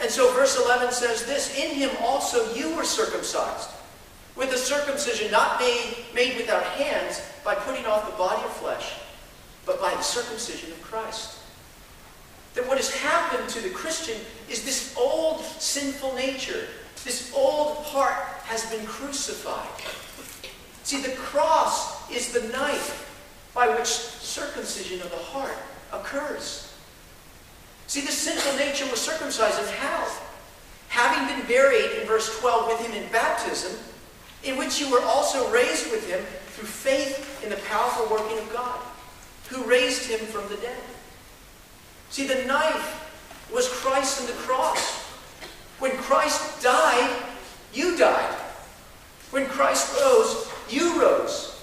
And 0.01 0.09
so 0.09 0.33
verse 0.33 0.57
11 0.63 0.91
says 0.91 1.25
this 1.25 1.57
In 1.57 1.75
him 1.75 1.91
also 2.01 2.53
you 2.53 2.75
were 2.75 2.85
circumcised 2.85 3.69
with 4.35 4.53
a 4.53 4.57
circumcision 4.57 5.29
not 5.31 5.59
made, 5.59 5.97
made 6.15 6.37
without 6.37 6.63
hands 6.63 7.21
by 7.43 7.55
putting 7.55 7.85
off 7.85 8.09
the 8.09 8.17
body 8.17 8.41
of 8.43 8.51
flesh, 8.53 8.93
but 9.65 9.81
by 9.81 9.91
the 9.91 10.01
circumcision 10.01 10.71
of 10.71 10.81
Christ. 10.81 11.39
That 12.53 12.67
what 12.67 12.77
has 12.77 12.93
happened 12.93 13.49
to 13.49 13.59
the 13.59 13.69
Christian 13.69 14.17
is 14.49 14.63
this 14.63 14.95
old 14.97 15.43
sinful 15.43 16.15
nature 16.15 16.67
This 17.03 17.31
old 17.33 17.77
heart 17.85 18.15
has 18.45 18.65
been 18.69 18.85
crucified. 18.85 19.69
See, 20.83 21.01
the 21.01 21.15
cross 21.15 22.09
is 22.11 22.33
the 22.33 22.47
knife 22.49 23.05
by 23.53 23.69
which 23.69 23.87
circumcision 23.87 25.01
of 25.01 25.09
the 25.11 25.17
heart 25.17 25.55
occurs. 25.93 26.68
See, 27.89 28.01
the 28.01 28.11
sinful 28.11 28.55
nature 28.59 28.85
was 28.91 29.01
circumcised, 29.01 29.57
and 29.57 29.67
how? 29.67 30.07
Having 30.89 31.35
been 31.35 31.47
buried 31.47 31.99
in 31.99 32.05
verse 32.05 32.39
12 32.39 32.67
with 32.67 32.85
him 32.85 32.93
in 32.93 33.11
baptism, 33.11 33.79
in 34.43 34.57
which 34.57 34.79
you 34.79 34.91
were 34.91 35.01
also 35.01 35.49
raised 35.49 35.89
with 35.89 36.07
him 36.07 36.23
through 36.53 36.67
faith 36.67 37.43
in 37.43 37.49
the 37.49 37.55
powerful 37.67 38.05
working 38.11 38.37
of 38.37 38.53
God, 38.53 38.79
who 39.49 39.63
raised 39.63 40.07
him 40.07 40.19
from 40.19 40.47
the 40.49 40.61
dead. 40.61 40.77
See, 42.11 42.27
the 42.27 42.45
knife 42.45 43.49
was 43.51 43.67
Christ 43.67 44.21
on 44.21 44.27
the 44.27 44.33
cross. 44.33 44.99
When 45.79 45.93
Christ 45.93 46.61
died, 46.61 47.23
you 47.73 47.97
died. 47.97 48.35
When 49.31 49.47
Christ 49.47 49.99
rose, 49.99 50.47
you 50.69 51.01
rose. 51.01 51.59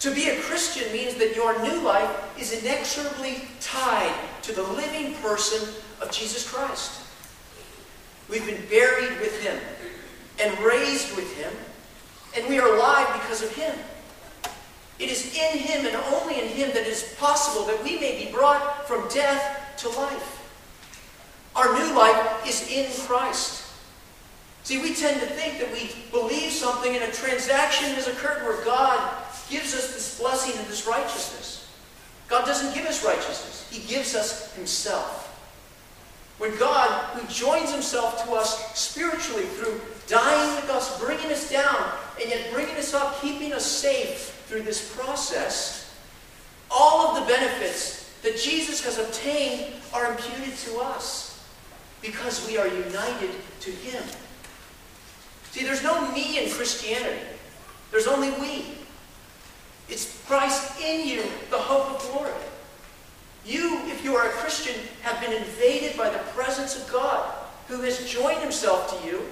To 0.00 0.12
be 0.12 0.30
a 0.30 0.40
Christian 0.40 0.92
means 0.92 1.14
that 1.14 1.36
your 1.36 1.62
new 1.62 1.80
life 1.82 2.10
is 2.36 2.60
inexorably 2.60 3.42
tied 3.60 4.29
to 4.42 4.52
the 4.52 4.62
living 4.62 5.14
person 5.16 5.74
of 6.00 6.10
Jesus 6.10 6.50
Christ. 6.50 7.00
We've 8.28 8.46
been 8.46 8.62
buried 8.68 9.18
with 9.20 9.42
him 9.42 9.58
and 10.40 10.58
raised 10.60 11.14
with 11.16 11.36
him, 11.36 11.52
and 12.36 12.48
we 12.48 12.58
are 12.58 12.74
alive 12.74 13.08
because 13.20 13.42
of 13.42 13.54
him. 13.54 13.74
It 14.98 15.10
is 15.10 15.34
in 15.34 15.58
him 15.58 15.86
and 15.86 15.96
only 15.96 16.40
in 16.40 16.48
him 16.48 16.68
that 16.68 16.82
it 16.82 16.86
is 16.86 17.14
possible 17.18 17.66
that 17.66 17.82
we 17.82 17.98
may 17.98 18.24
be 18.24 18.30
brought 18.30 18.86
from 18.86 19.08
death 19.08 19.74
to 19.78 19.88
life. 19.88 20.36
Our 21.56 21.74
new 21.74 21.96
life 21.96 22.46
is 22.46 22.70
in 22.70 22.90
Christ. 23.06 23.64
See, 24.62 24.80
we 24.80 24.94
tend 24.94 25.20
to 25.20 25.26
think 25.26 25.58
that 25.58 25.72
we 25.72 25.90
believe 26.10 26.52
something 26.52 26.94
and 26.94 27.02
a 27.02 27.12
transaction 27.12 27.94
has 27.94 28.06
occurred 28.06 28.44
where 28.44 28.62
God 28.64 29.24
gives 29.48 29.74
us 29.74 29.94
this 29.94 30.20
blessing 30.20 30.56
and 30.58 30.68
this 30.68 30.86
righteousness. 30.86 31.59
God 32.30 32.46
doesn't 32.46 32.74
give 32.74 32.86
us 32.86 33.04
righteousness. 33.04 33.68
He 33.70 33.86
gives 33.92 34.14
us 34.14 34.54
himself. 34.54 35.26
When 36.38 36.56
God, 36.58 36.88
who 37.10 37.26
joins 37.28 37.70
himself 37.70 38.24
to 38.24 38.32
us 38.32 38.78
spiritually 38.78 39.44
through 39.44 39.80
dying 40.06 40.54
with 40.56 40.70
us, 40.70 40.98
bringing 40.98 41.30
us 41.30 41.50
down, 41.50 41.92
and 42.20 42.30
yet 42.30 42.50
bringing 42.52 42.76
us 42.76 42.94
up, 42.94 43.20
keeping 43.20 43.52
us 43.52 43.66
safe 43.66 44.42
through 44.46 44.62
this 44.62 44.94
process, 44.96 45.94
all 46.70 47.08
of 47.08 47.20
the 47.20 47.32
benefits 47.32 48.14
that 48.22 48.38
Jesus 48.38 48.82
has 48.84 48.98
obtained 48.98 49.74
are 49.92 50.12
imputed 50.12 50.56
to 50.56 50.78
us 50.78 51.46
because 52.00 52.46
we 52.46 52.56
are 52.56 52.66
united 52.68 53.30
to 53.60 53.70
him. 53.70 54.02
See, 55.50 55.64
there's 55.64 55.82
no 55.82 56.10
me 56.12 56.42
in 56.42 56.50
Christianity. 56.50 57.26
There's 57.90 58.06
only 58.06 58.30
we. 58.40 58.79
It's 59.90 60.22
Christ 60.26 60.80
in 60.80 61.06
you, 61.06 61.22
the 61.50 61.58
hope 61.58 61.90
of 61.90 62.10
glory. 62.10 62.32
You, 63.44 63.80
if 63.86 64.04
you 64.04 64.14
are 64.14 64.26
a 64.26 64.32
Christian, 64.32 64.74
have 65.02 65.20
been 65.20 65.32
invaded 65.32 65.96
by 65.96 66.10
the 66.10 66.18
presence 66.18 66.80
of 66.80 66.90
God, 66.92 67.34
who 67.66 67.80
has 67.82 68.08
joined 68.08 68.40
himself 68.40 69.00
to 69.00 69.06
you 69.06 69.22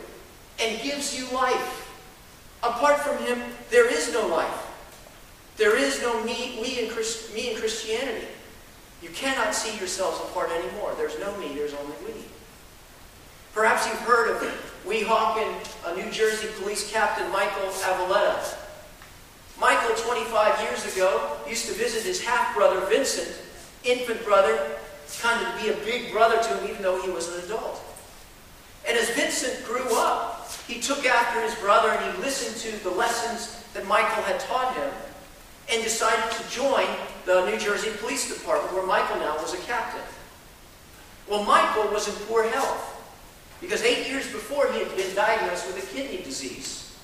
and 0.61 0.83
gives 0.83 1.17
you 1.17 1.29
life. 1.35 1.88
Apart 2.62 2.99
from 3.00 3.19
him, 3.25 3.41
there 3.71 3.91
is 3.93 4.12
no 4.12 4.27
life. 4.27 4.67
There 5.57 5.77
is 5.77 6.03
no 6.03 6.23
me, 6.25 6.59
we 6.61 6.81
in, 6.81 6.91
Christ, 6.91 7.35
me 7.35 7.53
in 7.53 7.59
Christianity. 7.59 8.27
You 9.03 9.11
cannot 9.11 9.55
see 9.55 9.77
yourselves 9.79 10.19
apart 10.21 10.50
anymore. 10.50 10.95
There's 10.97 11.19
no 11.21 11.37
me, 11.38 11.55
there's 11.55 11.75
only 11.75 11.95
we. 12.05 12.12
Perhaps 13.55 13.87
you've 13.87 14.00
heard 14.00 14.31
of 14.31 14.43
Weehawken, 14.87 15.53
a 15.87 15.97
New 15.97 16.11
Jersey 16.11 16.49
police 16.61 16.91
captain, 16.91 17.31
Michael 17.31 17.69
Avaletta. 17.69 18.48
Michael, 20.99 21.19
25 21.19 21.45
ago, 21.45 21.49
used 21.49 21.67
to 21.67 21.75
visit 21.75 22.02
his 22.02 22.21
half-brother, 22.21 22.81
Vincent, 22.87 23.37
infant 23.85 24.25
brother, 24.25 24.71
kind 25.21 25.47
of 25.47 25.62
be 25.62 25.69
a 25.71 25.76
big 25.85 26.12
brother 26.12 26.37
to 26.43 26.49
him 26.57 26.71
even 26.71 26.83
though 26.83 27.00
he 27.02 27.11
was 27.11 27.28
an 27.28 27.45
adult. 27.45 27.83
And 28.87 28.97
as 28.97 29.11
Vincent 29.11 29.64
grew 29.64 29.87
up, 29.97 30.50
he 30.67 30.81
took 30.81 31.05
after 31.07 31.40
his 31.43 31.55
brother 31.57 31.90
and 31.90 32.14
he 32.14 32.23
listened 32.23 32.57
to 32.62 32.85
the 32.85 32.90
lessons 32.90 33.62
that 33.75 33.87
Michael 33.87 34.23
had 34.23 34.40
taught 34.40 34.75
him 34.75 34.90
and 35.71 35.83
decided 35.83 36.31
to 36.33 36.50
join 36.50 36.87
the 37.26 37.45
New 37.50 37.59
Jersey 37.59 37.90
Police 38.00 38.35
Department 38.35 38.75
where 38.75 38.87
Michael 38.87 39.19
now 39.19 39.37
was 39.37 39.55
a 39.55 39.59
captain. 39.59 40.00
Well, 41.28 41.45
Michael 41.45 41.93
was 41.93 42.09
in 42.09 42.14
poor 42.26 42.49
health 42.49 42.95
because 43.61 43.83
eight 43.83 44.09
years 44.09 44.31
before 44.33 44.71
he 44.73 44.78
had 44.78 44.97
been 44.97 45.14
diagnosed 45.14 45.67
with 45.67 45.83
a 45.83 45.95
kidney 45.95 46.23
disease. 46.23 46.97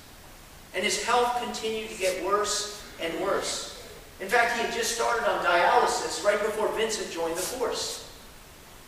And 0.73 0.83
his 0.83 1.03
health 1.03 1.41
continued 1.43 1.89
to 1.89 1.97
get 1.97 2.25
worse 2.25 2.83
and 2.99 3.21
worse. 3.21 3.74
In 4.19 4.29
fact, 4.29 4.53
he 4.57 4.63
had 4.63 4.73
just 4.73 4.95
started 4.95 5.29
on 5.29 5.43
dialysis 5.43 6.23
right 6.23 6.39
before 6.39 6.69
Vincent 6.73 7.11
joined 7.11 7.35
the 7.35 7.41
force. 7.41 8.09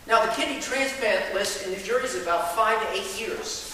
Now, 0.07 0.25
the 0.25 0.31
kidney 0.31 0.61
transplant 0.61 1.33
list 1.33 1.65
in 1.65 1.73
New 1.73 1.83
Jersey 1.83 2.17
is 2.17 2.23
about 2.23 2.55
five 2.55 2.79
to 2.81 2.93
eight 2.93 3.19
years. 3.19 3.73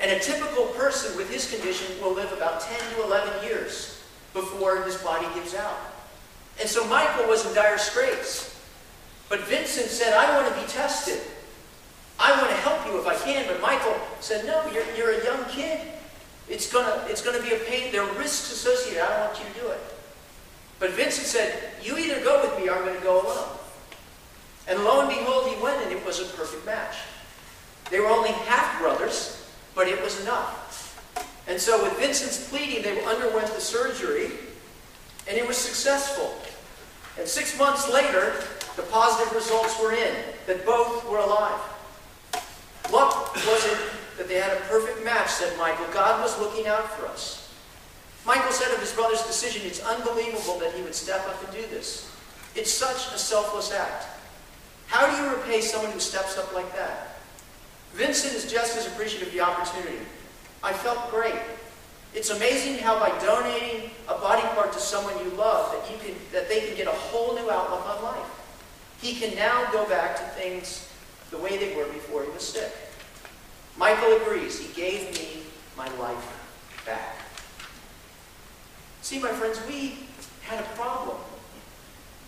And 0.00 0.10
a 0.10 0.18
typical 0.18 0.66
person 0.68 1.14
with 1.18 1.30
his 1.30 1.50
condition 1.50 2.00
will 2.00 2.14
live 2.14 2.32
about 2.32 2.62
10 2.62 2.94
to 2.94 3.02
11 3.04 3.44
years 3.44 4.02
before 4.32 4.82
his 4.82 4.96
body 4.96 5.26
gives 5.34 5.54
out. 5.54 5.78
And 6.58 6.68
so 6.68 6.86
Michael 6.86 7.28
was 7.28 7.46
in 7.46 7.54
dire 7.54 7.76
straits. 7.76 8.58
But 9.28 9.40
Vincent 9.40 9.86
said, 9.86 10.14
I 10.14 10.34
want 10.36 10.52
to 10.54 10.60
be 10.60 10.66
tested. 10.66 11.20
I 12.18 12.32
want 12.32 12.48
to 12.50 12.56
help 12.56 12.86
you 12.86 12.98
if 12.98 13.06
I 13.06 13.14
can. 13.16 13.46
But 13.46 13.60
Michael 13.60 13.96
said, 14.20 14.46
No, 14.46 14.64
you're, 14.72 14.84
you're 14.96 15.20
a 15.20 15.24
young 15.24 15.44
kid. 15.50 15.80
It's 16.48 16.70
going 16.72 16.84
to 16.84 17.06
it's 17.10 17.22
gonna 17.22 17.42
be 17.42 17.52
a 17.52 17.58
pain. 17.58 17.92
There 17.92 18.02
are 18.02 18.18
risks 18.18 18.50
associated. 18.50 19.02
I 19.02 19.08
don't 19.08 19.28
want 19.28 19.38
you 19.38 19.44
to 19.54 19.60
do 19.60 19.68
it. 19.68 19.80
But 20.80 20.92
Vincent 20.92 21.26
said, 21.26 21.70
You 21.82 21.96
either 21.96 22.20
go 22.24 22.40
with 22.40 22.58
me 22.58 22.68
or 22.68 22.74
I'm 22.74 22.84
going 22.84 22.96
to 22.96 23.04
go 23.04 23.22
alone. 23.22 23.56
And 24.66 24.82
lo 24.82 25.00
and 25.00 25.08
behold, 25.08 25.46
he 25.46 25.62
went, 25.62 25.80
and 25.82 25.92
it 25.92 26.04
was 26.04 26.20
a 26.20 26.24
perfect 26.36 26.66
match. 26.66 26.96
They 27.90 28.00
were 28.00 28.08
only 28.08 28.30
half 28.30 28.80
brothers, 28.80 29.46
but 29.74 29.86
it 29.86 30.02
was 30.02 30.20
enough. 30.22 30.66
And 31.46 31.60
so, 31.60 31.82
with 31.82 31.98
Vincent's 31.98 32.48
pleading, 32.48 32.82
they 32.82 33.04
underwent 33.04 33.48
the 33.48 33.60
surgery, 33.60 34.30
and 35.28 35.36
it 35.36 35.46
was 35.46 35.56
successful. 35.56 36.34
And 37.18 37.26
six 37.26 37.58
months 37.58 37.92
later, 37.92 38.34
the 38.76 38.82
positive 38.82 39.34
results 39.34 39.78
were 39.82 39.92
in, 39.92 40.14
that 40.46 40.64
both 40.64 41.08
were 41.10 41.18
alive. 41.18 41.60
Luck 42.92 43.34
wasn't 43.34 43.80
that 44.16 44.28
they 44.28 44.36
had 44.36 44.56
a 44.56 44.60
perfect 44.62 45.04
match, 45.04 45.28
said 45.28 45.56
Michael. 45.58 45.86
God 45.92 46.22
was 46.22 46.38
looking 46.38 46.66
out 46.66 46.90
for 46.92 47.06
us. 47.06 47.49
Michael 48.26 48.52
said 48.52 48.72
of 48.72 48.80
his 48.80 48.92
brother's 48.92 49.22
decision, 49.22 49.62
it's 49.64 49.84
unbelievable 49.84 50.58
that 50.58 50.72
he 50.74 50.82
would 50.82 50.94
step 50.94 51.26
up 51.26 51.42
and 51.42 51.52
do 51.52 51.62
this. 51.68 52.10
It's 52.54 52.70
such 52.70 53.12
a 53.14 53.18
selfless 53.18 53.72
act. 53.72 54.06
How 54.86 55.10
do 55.10 55.22
you 55.22 55.30
repay 55.36 55.60
someone 55.60 55.92
who 55.92 56.00
steps 56.00 56.36
up 56.36 56.52
like 56.54 56.74
that? 56.74 57.18
Vincent 57.92 58.34
is 58.34 58.50
just 58.50 58.76
as 58.76 58.86
appreciative 58.88 59.28
of 59.28 59.34
the 59.34 59.40
opportunity. 59.40 59.98
I 60.62 60.72
felt 60.72 61.10
great. 61.10 61.40
It's 62.14 62.30
amazing 62.30 62.78
how 62.78 62.98
by 62.98 63.10
donating 63.24 63.90
a 64.08 64.14
body 64.14 64.42
part 64.54 64.72
to 64.72 64.80
someone 64.80 65.16
you 65.24 65.30
love, 65.36 65.72
that, 65.72 65.90
you 65.90 65.96
can, 65.98 66.14
that 66.32 66.48
they 66.48 66.66
can 66.66 66.76
get 66.76 66.88
a 66.88 66.90
whole 66.90 67.34
new 67.36 67.50
outlook 67.50 67.86
on 67.86 68.02
life. 68.02 68.26
He 69.00 69.14
can 69.14 69.34
now 69.36 69.70
go 69.72 69.88
back 69.88 70.16
to 70.16 70.22
things 70.40 70.88
the 71.30 71.38
way 71.38 71.56
they 71.56 71.74
were 71.76 71.86
before 71.86 72.24
he 72.24 72.30
was 72.30 72.46
sick. 72.46 72.72
Michael 73.78 74.16
agrees. 74.16 74.58
He 74.58 74.72
gave 74.74 75.14
me 75.14 75.42
my 75.76 75.88
life 75.98 76.82
back. 76.84 77.19
See, 79.02 79.18
my 79.18 79.30
friends, 79.30 79.60
we 79.66 79.98
had 80.42 80.60
a 80.60 80.68
problem. 80.76 81.16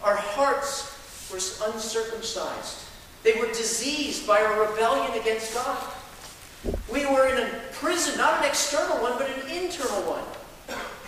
Our 0.02 0.16
hearts 0.16 1.30
were 1.30 1.38
uncircumcised. 1.70 2.78
They 3.22 3.38
were 3.38 3.46
diseased 3.48 4.26
by 4.26 4.40
our 4.40 4.68
rebellion 4.68 5.20
against 5.20 5.54
God. 5.54 5.78
We 6.90 7.06
were 7.06 7.26
in 7.26 7.42
a 7.42 7.50
prison, 7.72 8.18
not 8.18 8.40
an 8.40 8.48
external 8.48 8.98
one, 8.98 9.18
but 9.18 9.28
an 9.28 9.50
internal 9.50 10.02
one. 10.02 10.24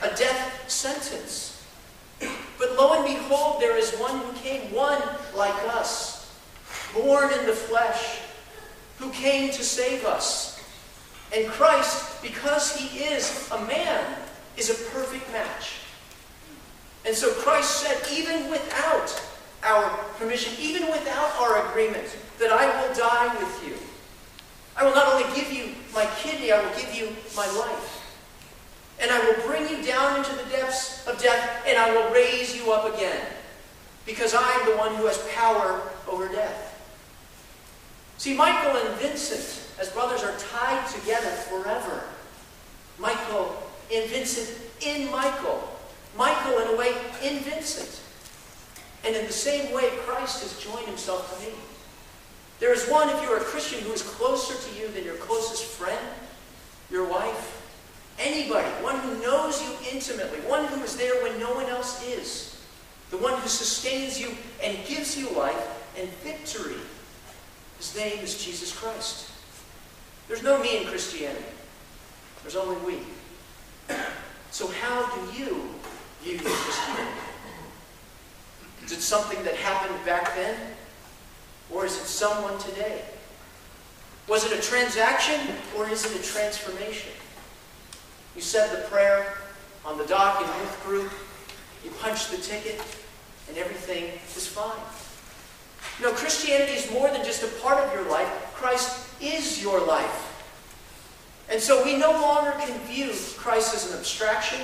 A 0.03 0.15
death 0.17 0.71
sentence. 0.71 1.63
But 2.59 2.77
lo 2.79 2.95
and 2.95 3.05
behold, 3.05 3.61
there 3.61 3.77
is 3.77 3.93
one 3.95 4.19
who 4.19 4.33
came, 4.35 4.73
one 4.73 5.01
like 5.35 5.55
us, 5.75 6.31
born 6.95 7.33
in 7.33 7.47
the 7.47 7.53
flesh, 7.53 8.21
who 8.99 9.11
came 9.11 9.51
to 9.51 9.65
save 9.65 10.05
us. 10.05 10.63
And 11.35 11.49
Christ, 11.49 12.23
because 12.23 12.77
he 12.77 13.05
is 13.05 13.51
a 13.51 13.65
man, 13.67 14.17
is 14.57 14.71
a 14.71 14.91
perfect 14.91 15.31
match. 15.33 15.81
And 17.07 17.15
so 17.15 17.33
Christ 17.33 17.83
said, 17.83 18.01
even 18.13 18.51
without 18.51 19.23
our 19.63 19.89
permission, 20.19 20.55
even 20.59 20.87
without 20.91 21.33
our 21.41 21.69
agreement, 21.71 22.17
that 22.39 22.53
I 22.53 22.67
will 22.67 22.95
die 22.95 23.35
with 23.39 23.67
you. 23.67 23.77
I 24.77 24.85
will 24.85 24.95
not 24.95 25.13
only 25.13 25.25
give 25.35 25.53
you 25.53 25.75
my 25.95 26.07
kidney, 26.19 26.51
I 26.51 26.61
will 26.61 26.77
give 26.77 26.95
you 26.95 27.15
my 27.37 27.47
life. 27.59 28.01
And 29.01 29.11
I 29.11 29.19
will 29.21 29.47
bring 29.47 29.69
you 29.69 29.85
down 29.85 30.19
into 30.19 30.33
the 30.37 30.51
depths 30.51 31.07
of 31.07 31.21
death, 31.21 31.65
and 31.67 31.77
I 31.79 31.95
will 31.95 32.13
raise 32.13 32.57
you 32.57 32.73
up 32.73 32.93
again. 32.95 33.27
Because 34.07 34.35
I 34.35 34.51
am 34.53 34.71
the 34.71 34.77
one 34.77 34.95
who 34.95 35.07
has 35.07 35.19
power 35.35 35.83
over 36.09 36.29
death. 36.29 36.71
See, 38.19 38.35
Michael 38.35 38.77
and 38.77 39.01
Vincent, 39.01 39.69
as 39.81 39.91
brothers, 39.91 40.23
are 40.23 40.37
tied 40.39 40.87
together 40.89 41.31
forever. 41.31 42.05
Michael 42.99 43.64
and 43.97 44.11
Vincent 44.11 44.59
in 44.81 45.11
Michael. 45.11 45.69
Michael, 46.17 46.59
in 46.61 46.69
a 46.69 46.77
way, 46.77 46.95
in 47.23 47.39
Vincent. 47.41 48.01
And 49.05 49.15
in 49.15 49.27
the 49.27 49.33
same 49.33 49.73
way, 49.73 49.91
Christ 50.07 50.43
has 50.43 50.63
joined 50.63 50.87
himself 50.87 51.39
to 51.39 51.47
me. 51.47 51.55
There 52.61 52.73
is 52.73 52.89
one, 52.89 53.11
if 53.11 53.21
you're 53.23 53.37
a 53.37 53.45
Christian, 53.45 53.81
who 53.81 53.93
is 53.93 54.03
closer 54.03 54.55
to 54.55 54.81
you 54.81 54.89
than 54.89 55.05
your 55.05 55.17
closest 55.17 55.65
friend, 55.65 56.07
your 56.91 57.05
wife, 57.07 57.63
anybody, 58.19 58.69
one 58.83 58.99
who 59.01 59.21
knows 59.21 59.61
you 59.63 59.71
intimately, 59.93 60.39
one 60.49 60.65
who 60.67 60.83
is 60.83 60.97
there 60.97 61.23
when 61.23 61.39
no 61.39 61.53
one 61.55 61.67
else 61.67 62.03
is, 62.07 62.63
the 63.11 63.19
one 63.19 63.39
who 63.41 63.49
sustains 63.49 64.21
you 64.21 64.31
and 64.63 64.79
gives 64.87 65.19
you 65.19 65.29
life 65.31 65.93
and 65.99 66.09
victory. 66.23 66.77
His 67.79 67.95
name 67.97 68.21
is 68.21 68.43
Jesus 68.43 68.73
Christ. 68.75 69.31
There's 70.29 70.43
no 70.43 70.59
me 70.63 70.79
in 70.79 70.87
Christianity. 70.87 71.45
There's 72.43 72.57
only 72.57 72.77
we. 72.87 73.03
So 74.51 74.69
how 74.69 75.07
do 75.15 75.39
you 75.39 75.69
view 76.23 76.39
Christianity? 76.39 77.19
Is 78.85 78.93
it 78.93 79.01
something 79.01 79.43
that 79.45 79.57
happened 79.57 80.05
back 80.05 80.35
then? 80.37 80.55
Or 81.71 81.85
is 81.85 81.97
it 81.97 82.07
someone 82.07 82.59
today? 82.59 83.03
Was 84.29 84.45
it 84.51 84.59
a 84.59 84.63
transaction 84.63 85.41
or 85.77 85.89
is 85.89 86.05
it 86.05 86.19
a 86.19 86.23
transformation? 86.23 87.11
You 88.35 88.43
said 88.43 88.71
the 88.77 88.89
prayer 88.89 89.39
on 89.85 89.99
the 89.99 90.05
dock 90.07 90.41
in 90.41 90.47
youth 90.47 90.83
group, 90.85 91.13
you 91.85 91.91
punched 92.01 92.31
the 92.31 92.39
ticket, 92.39 92.81
and 93.49 93.59
everything 93.59 94.05
is 94.35 94.47
fine. 94.47 94.81
No, 96.01 96.13
Christianity 96.13 96.73
is 96.73 96.91
more 96.91 97.09
than 97.11 97.25
just 97.25 97.43
a 97.43 97.47
part 97.61 97.79
of 97.79 97.93
your 97.93 98.11
life. 98.11 98.29
Christ 98.55 99.09
is 99.21 99.63
your 99.63 99.85
life. 99.87 100.34
And 101.51 101.61
so 101.61 101.85
we 101.85 101.97
no 101.97 102.11
longer 102.11 102.53
can 102.59 102.79
view 102.87 103.11
Christ 103.37 103.75
as 103.75 103.91
an 103.93 103.99
abstraction. 103.99 104.61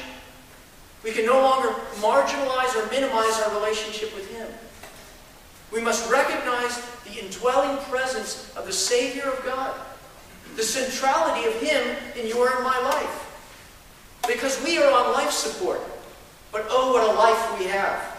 We 1.02 1.12
can 1.12 1.26
no 1.26 1.40
longer 1.40 1.68
marginalize 2.00 2.74
or 2.76 2.88
minimize 2.90 3.40
our 3.42 3.54
relationship 3.54 4.14
with 4.14 4.30
Him. 4.30 4.48
We 5.72 5.80
must 5.80 6.10
recognize 6.10 6.80
the 7.04 7.24
indwelling 7.24 7.82
presence 7.84 8.52
of 8.56 8.66
the 8.66 8.72
Savior 8.72 9.24
of 9.24 9.44
God, 9.44 9.74
the 10.56 10.62
centrality 10.62 11.46
of 11.46 11.54
Him 11.54 11.96
in 12.16 12.26
your 12.26 12.54
and 12.54 12.64
my 12.64 12.78
life. 12.80 13.26
Because 14.26 14.62
we 14.64 14.78
are 14.78 14.90
on 14.90 15.12
life 15.12 15.30
support, 15.30 15.80
but 16.52 16.66
oh, 16.68 16.92
what 16.92 17.08
a 17.08 17.18
life 17.18 17.58
we 17.58 17.66
have. 17.66 18.16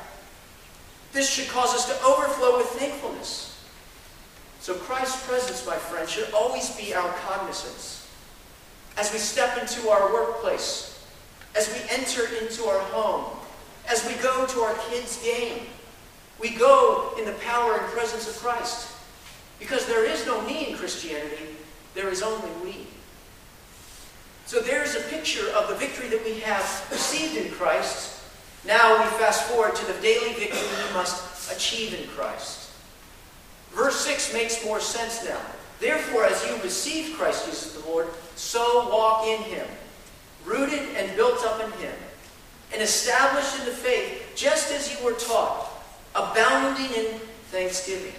This 1.13 1.29
should 1.29 1.49
cause 1.49 1.73
us 1.73 1.85
to 1.85 2.05
overflow 2.05 2.57
with 2.57 2.67
thankfulness. 2.67 3.51
So 4.61 4.75
Christ's 4.75 5.25
presence, 5.27 5.65
my 5.65 5.75
friend, 5.75 6.07
should 6.07 6.31
always 6.33 6.69
be 6.75 6.93
our 6.93 7.11
cognizance. 7.25 8.07
As 9.01 9.11
we 9.11 9.17
step 9.17 9.57
into 9.57 9.89
our 9.89 10.13
workplace, 10.13 11.03
as 11.55 11.67
we 11.73 11.79
enter 11.89 12.21
into 12.39 12.65
our 12.65 12.79
home, 12.91 13.35
as 13.89 14.05
we 14.05 14.13
go 14.21 14.45
to 14.45 14.59
our 14.59 14.75
kids' 14.91 15.19
game, 15.23 15.63
we 16.39 16.51
go 16.51 17.11
in 17.17 17.25
the 17.25 17.31
power 17.31 17.77
and 17.77 17.85
presence 17.87 18.29
of 18.29 18.35
Christ. 18.35 18.95
Because 19.57 19.87
there 19.87 20.05
is 20.05 20.23
no 20.27 20.39
me 20.43 20.69
in 20.69 20.77
Christianity, 20.77 21.55
there 21.95 22.09
is 22.09 22.21
only 22.21 22.51
we. 22.63 22.85
So 24.45 24.59
there's 24.59 24.93
a 24.93 25.01
picture 25.09 25.49
of 25.55 25.67
the 25.67 25.75
victory 25.75 26.07
that 26.09 26.23
we 26.23 26.39
have 26.41 26.87
received 26.91 27.43
in 27.43 27.51
Christ. 27.53 28.21
Now 28.67 28.99
we 28.99 29.09
fast 29.17 29.45
forward 29.45 29.73
to 29.77 29.85
the 29.91 29.99
daily 29.99 30.33
victory 30.33 30.59
we 30.59 30.93
must 30.93 31.51
achieve 31.51 31.99
in 31.99 32.07
Christ. 32.09 32.69
Verse 33.71 33.99
6 34.05 34.31
makes 34.31 34.63
more 34.63 34.79
sense 34.79 35.25
now. 35.25 35.41
Therefore, 35.81 36.25
as 36.25 36.45
you 36.45 36.55
receive 36.61 37.17
Christ 37.17 37.47
Jesus 37.47 37.73
the 37.73 37.89
Lord, 37.89 38.07
so 38.35 38.87
walk 38.89 39.25
in 39.25 39.41
him, 39.41 39.65
rooted 40.45 40.83
and 40.95 41.13
built 41.17 41.43
up 41.43 41.59
in 41.59 41.71
him, 41.83 41.95
and 42.71 42.83
established 42.83 43.59
in 43.59 43.65
the 43.65 43.71
faith, 43.71 44.31
just 44.35 44.71
as 44.71 44.93
you 44.93 45.03
were 45.03 45.13
taught 45.13 45.67
abounding 46.13 46.93
in 46.95 47.19
thanksgiving. 47.49 48.13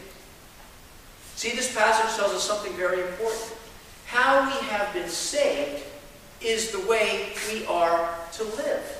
See, 1.36 1.52
this 1.52 1.72
passage 1.72 2.16
tells 2.18 2.32
us 2.32 2.42
something 2.42 2.72
very 2.72 3.00
important. 3.00 3.54
How 4.06 4.44
we 4.44 4.66
have 4.66 4.92
been 4.92 5.08
saved 5.08 5.84
is 6.40 6.72
the 6.72 6.80
way 6.88 7.28
we 7.48 7.64
are 7.66 8.12
to 8.32 8.44
live. 8.44 8.98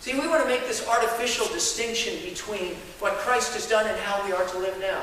See, 0.00 0.18
we 0.18 0.26
want 0.26 0.42
to 0.42 0.48
make 0.48 0.66
this 0.66 0.86
artificial 0.88 1.46
distinction 1.46 2.14
between 2.28 2.74
what 2.98 3.14
Christ 3.18 3.54
has 3.54 3.68
done 3.68 3.86
and 3.86 3.96
how 4.00 4.26
we 4.26 4.32
are 4.32 4.44
to 4.46 4.58
live 4.58 4.78
now. 4.80 5.02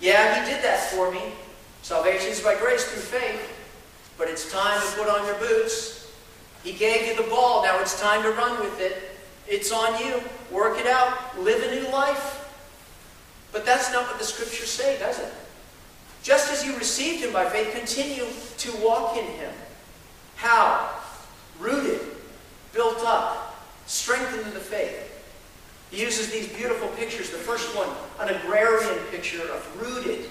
Yeah, 0.00 0.44
He 0.44 0.50
did 0.50 0.64
that 0.64 0.90
for 0.90 1.10
me. 1.10 1.20
Salvation 1.82 2.30
is 2.30 2.40
by 2.40 2.56
grace 2.56 2.84
through 2.84 3.02
faith. 3.02 3.56
But 4.18 4.28
it's 4.28 4.50
time 4.52 4.80
to 4.80 4.96
put 4.96 5.08
on 5.08 5.24
your 5.26 5.36
boots. 5.36 6.12
He 6.62 6.72
gave 6.72 7.06
you 7.06 7.22
the 7.22 7.28
ball. 7.30 7.62
Now 7.62 7.80
it's 7.80 8.00
time 8.00 8.22
to 8.22 8.30
run 8.32 8.60
with 8.60 8.80
it. 8.80 9.16
It's 9.48 9.72
on 9.72 9.98
you. 10.04 10.20
Work 10.50 10.78
it 10.78 10.86
out. 10.86 11.38
Live 11.38 11.62
a 11.62 11.74
new 11.74 11.90
life. 11.90 12.36
But 13.52 13.64
that's 13.64 13.92
not 13.92 14.06
what 14.06 14.18
the 14.18 14.24
scriptures 14.24 14.70
say, 14.70 14.98
does 14.98 15.18
it? 15.18 15.32
Just 16.22 16.52
as 16.52 16.64
you 16.64 16.76
received 16.76 17.24
him 17.24 17.32
by 17.32 17.48
faith, 17.48 17.72
continue 17.72 18.26
to 18.58 18.76
walk 18.76 19.16
in 19.16 19.24
him. 19.24 19.52
How? 20.36 20.90
Rooted, 21.58 22.00
built 22.72 23.02
up, 23.04 23.64
strengthened 23.86 24.46
in 24.46 24.54
the 24.54 24.60
faith. 24.60 25.09
He 25.90 26.00
uses 26.00 26.30
these 26.30 26.48
beautiful 26.48 26.88
pictures. 26.88 27.30
The 27.30 27.38
first 27.38 27.74
one, 27.76 27.88
an 28.20 28.34
agrarian 28.34 28.98
picture 29.10 29.42
of 29.42 29.80
rooted. 29.80 30.28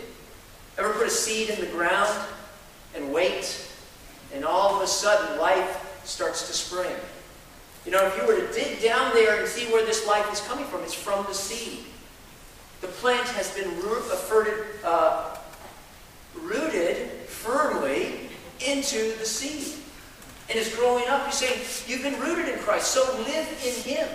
Ever 0.78 0.94
put 0.94 1.08
a 1.08 1.10
seed 1.10 1.50
in 1.50 1.60
the 1.60 1.68
ground 1.68 2.18
and 2.96 3.12
wait, 3.14 3.68
and 4.34 4.46
all 4.46 4.76
of 4.76 4.82
a 4.82 4.88
sudden 4.88 5.38
life 5.40 6.02
starts 6.06 6.48
to 6.48 6.54
spring? 6.54 6.96
You 7.86 7.92
know, 7.92 8.06
if 8.06 8.16
you 8.18 8.28
were 8.28 8.40
to 8.40 8.54
dig 8.54 8.82
down 8.82 9.14
there 9.14 9.40
and 9.40 9.48
see 9.48 9.66
where 9.72 9.86
this 9.86 10.08
life 10.08 10.32
is 10.32 10.40
coming 10.42 10.66
from, 10.66 10.82
it's 10.84 10.94
from 10.94 11.26
the 11.26 11.34
seed. 11.34 11.86
The 12.82 12.88
plant 12.88 13.28
has 13.30 13.54
been 13.54 13.70
uh, 14.84 15.38
rooted 16.36 17.10
firmly 17.28 18.30
into 18.66 19.18
the 19.18 19.26
seed 19.26 19.80
and 20.50 20.58
is 20.58 20.74
growing 20.76 21.08
up. 21.08 21.26
He's 21.26 21.36
saying, 21.36 21.60
You've 21.88 22.04
been 22.04 22.20
rooted 22.22 22.50
in 22.50 22.60
Christ, 22.60 22.92
so 22.92 23.04
live 23.20 23.48
in 23.66 23.74
Him, 23.84 24.08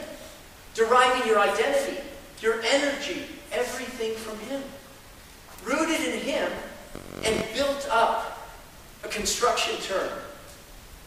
deriving 0.75 1.27
your 1.29 1.39
identity, 1.39 2.01
your 2.41 2.61
energy, 2.63 3.23
everything 3.53 4.15
from 4.15 4.39
Him. 4.49 4.63
Rooted 5.65 6.01
in 6.13 6.21
Him 6.21 6.51
and 7.25 7.45
built 7.55 7.89
up, 7.91 8.49
a 9.05 9.09
construction 9.09 9.77
term. 9.81 10.11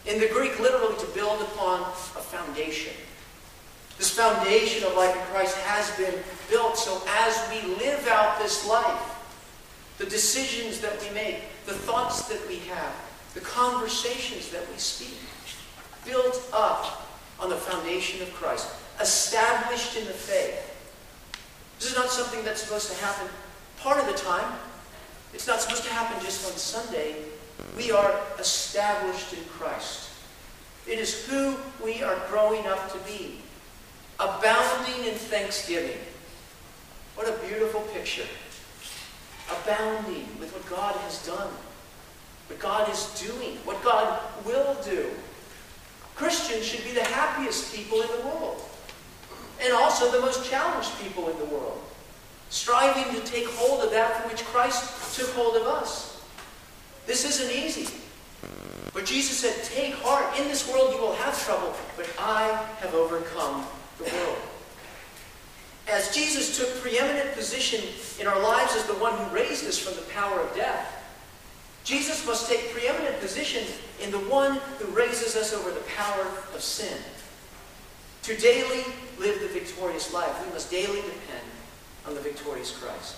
In 0.05 0.19
the 0.19 0.27
Greek, 0.27 0.59
literally 0.59 0.97
to 0.97 1.05
build 1.07 1.41
upon 1.41 1.81
a 1.81 2.23
foundation. 2.23 2.93
This 3.97 4.09
foundation 4.11 4.83
of 4.87 4.95
life 4.95 5.15
in 5.15 5.21
Christ 5.33 5.57
has 5.57 5.91
been 5.97 6.13
built 6.49 6.77
so 6.77 7.01
as 7.07 7.49
we 7.49 7.75
live 7.75 8.07
out 8.07 8.39
this 8.39 8.65
life, 8.67 9.15
the 9.97 10.05
decisions 10.05 10.79
that 10.81 11.01
we 11.01 11.09
make, 11.13 11.41
the 11.65 11.73
thoughts 11.73 12.27
that 12.29 12.39
we 12.47 12.57
have, 12.69 12.93
the 13.33 13.41
conversations 13.41 14.49
that 14.49 14.67
we 14.71 14.77
speak, 14.77 15.17
built 16.05 16.41
up 16.53 17.09
on 17.39 17.49
the 17.49 17.55
foundation 17.55 18.21
of 18.21 18.31
Christ, 18.33 18.69
established 18.99 19.97
in 19.97 20.05
the 20.05 20.13
faith. 20.13 20.63
This 21.79 21.91
is 21.91 21.95
not 21.95 22.09
something 22.09 22.43
that's 22.43 22.63
supposed 22.63 22.91
to 22.91 23.05
happen 23.05 23.27
part 23.77 23.99
of 23.99 24.07
the 24.07 24.13
time. 24.13 24.57
It's 25.33 25.47
not 25.47 25.61
supposed 25.61 25.83
to 25.83 25.89
happen 25.89 26.23
just 26.23 26.45
on 26.51 26.57
Sunday. 26.57 27.15
We 27.75 27.91
are 27.91 28.19
established 28.39 29.33
in 29.33 29.43
Christ. 29.45 30.09
It 30.87 30.99
is 30.99 31.25
who 31.27 31.55
we 31.83 32.01
are 32.01 32.17
growing 32.29 32.65
up 32.65 32.91
to 32.91 32.97
be, 32.99 33.39
abounding 34.19 35.05
in 35.05 35.13
thanksgiving. 35.13 35.97
What 37.15 37.27
a 37.27 37.47
beautiful 37.47 37.81
picture. 37.93 38.27
Abounding 39.61 40.27
with 40.39 40.53
what 40.53 40.67
God 40.69 40.95
has 41.01 41.25
done, 41.25 41.49
what 42.47 42.59
God 42.59 42.89
is 42.91 43.05
doing, 43.19 43.57
what 43.65 43.83
God 43.83 44.21
will 44.45 44.77
do. 44.83 45.09
Christians 46.15 46.65
should 46.65 46.83
be 46.83 46.91
the 46.91 47.03
happiest 47.03 47.75
people 47.75 48.01
in 48.01 48.07
the 48.07 48.27
world, 48.27 48.61
and 49.61 49.73
also 49.73 50.11
the 50.11 50.21
most 50.21 50.49
challenged 50.49 50.91
people 51.01 51.29
in 51.29 51.37
the 51.39 51.45
world, 51.45 51.81
striving 52.49 53.13
to 53.13 53.25
take 53.25 53.47
hold 53.51 53.83
of 53.83 53.91
that 53.91 54.21
for 54.21 54.29
which 54.29 54.43
Christ 54.45 55.15
took 55.15 55.29
hold 55.31 55.55
of 55.55 55.63
us. 55.63 56.21
This 57.05 57.25
isn't 57.25 57.55
easy. 57.55 57.93
But 58.93 59.05
Jesus 59.05 59.37
said, 59.37 59.63
Take 59.63 59.93
heart. 59.95 60.39
In 60.39 60.47
this 60.47 60.67
world 60.71 60.93
you 60.93 60.99
will 60.99 61.13
have 61.13 61.43
trouble, 61.45 61.73
but 61.95 62.09
I 62.19 62.43
have 62.79 62.93
overcome 62.93 63.65
the 63.97 64.05
world. 64.05 64.37
As 65.87 66.13
Jesus 66.13 66.57
took 66.57 66.81
preeminent 66.81 67.33
position 67.33 67.81
in 68.19 68.27
our 68.27 68.39
lives 68.41 68.75
as 68.75 68.85
the 68.85 68.95
one 68.95 69.17
who 69.17 69.35
raised 69.35 69.65
us 69.65 69.77
from 69.77 69.95
the 69.95 70.09
power 70.11 70.41
of 70.41 70.53
death, 70.55 70.93
Jesus 71.85 72.25
must 72.25 72.49
take 72.49 72.73
preeminent 72.73 73.17
position 73.21 73.63
in 74.01 74.11
the 74.11 74.19
one 74.19 74.57
who 74.79 74.87
raises 74.87 75.37
us 75.37 75.53
over 75.53 75.71
the 75.71 75.85
power 75.95 76.27
of 76.53 76.61
sin. 76.61 76.97
To 78.27 78.35
daily 78.35 78.83
live 79.19 79.39
the 79.39 79.47
victorious 79.47 80.13
life, 80.13 80.45
we 80.45 80.51
must 80.51 80.69
daily 80.69 80.99
depend 80.99 81.47
on 82.05 82.13
the 82.13 82.19
victorious 82.19 82.77
Christ. 82.77 83.15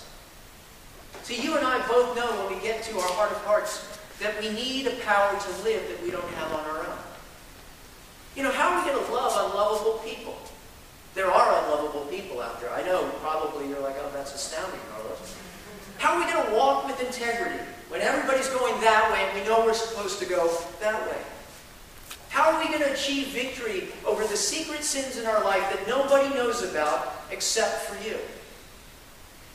See, 1.24 1.42
you 1.42 1.58
and 1.58 1.66
I 1.66 1.80
both 1.88 2.16
know 2.16 2.30
when 2.38 2.56
we 2.56 2.62
get 2.62 2.84
to 2.84 2.96
our 3.00 3.10
heart 3.14 3.32
of 3.32 3.38
hearts 3.38 3.90
that 4.20 4.40
we 4.40 4.52
need 4.52 4.86
a 4.86 4.94
power 4.98 5.32
to 5.34 5.64
live 5.64 5.82
that 5.90 6.04
we 6.04 6.12
don't 6.12 6.30
have 6.36 6.54
on 6.54 6.64
our 6.64 6.78
own. 6.86 6.98
You 8.36 8.44
know, 8.44 8.52
how 8.52 8.70
are 8.70 8.86
we 8.86 8.92
going 8.92 9.04
to 9.04 9.12
love 9.12 9.50
unlovable 9.50 9.98
people? 10.06 10.38
There 11.16 11.26
are 11.26 11.64
unlovable 11.64 12.06
people 12.06 12.40
out 12.40 12.62
there. 12.62 12.70
I 12.70 12.84
know 12.84 13.10
probably 13.20 13.68
you're 13.68 13.82
like, 13.82 13.96
oh, 13.98 14.12
that's 14.14 14.36
astounding, 14.36 14.80
Carlos. 14.92 15.36
How 15.98 16.14
are 16.14 16.24
we 16.24 16.32
going 16.32 16.46
to 16.46 16.54
walk 16.54 16.86
with 16.86 17.02
integrity 17.02 17.58
when 17.90 18.02
everybody's 18.02 18.50
going 18.50 18.80
that 18.82 19.12
way 19.12 19.26
and 19.26 19.42
we 19.42 19.50
know 19.50 19.66
we're 19.66 19.74
supposed 19.74 20.20
to 20.20 20.26
go 20.26 20.56
that 20.82 21.02
way? 21.10 21.18
How 22.30 22.52
are 22.52 22.60
we 22.60 22.68
going 22.68 22.84
to 22.84 22.94
achieve 22.94 23.28
victory 23.28 23.90
over 24.06 24.26
the 24.26 24.38
secret 24.38 24.84
sins 24.84 25.18
in 25.18 25.26
our 25.26 25.44
life 25.44 25.64
that 25.74 25.88
nobody 25.88 26.34
knows 26.34 26.64
about 26.64 27.14
except 27.32 27.82
for 27.82 28.08
you? 28.08 28.18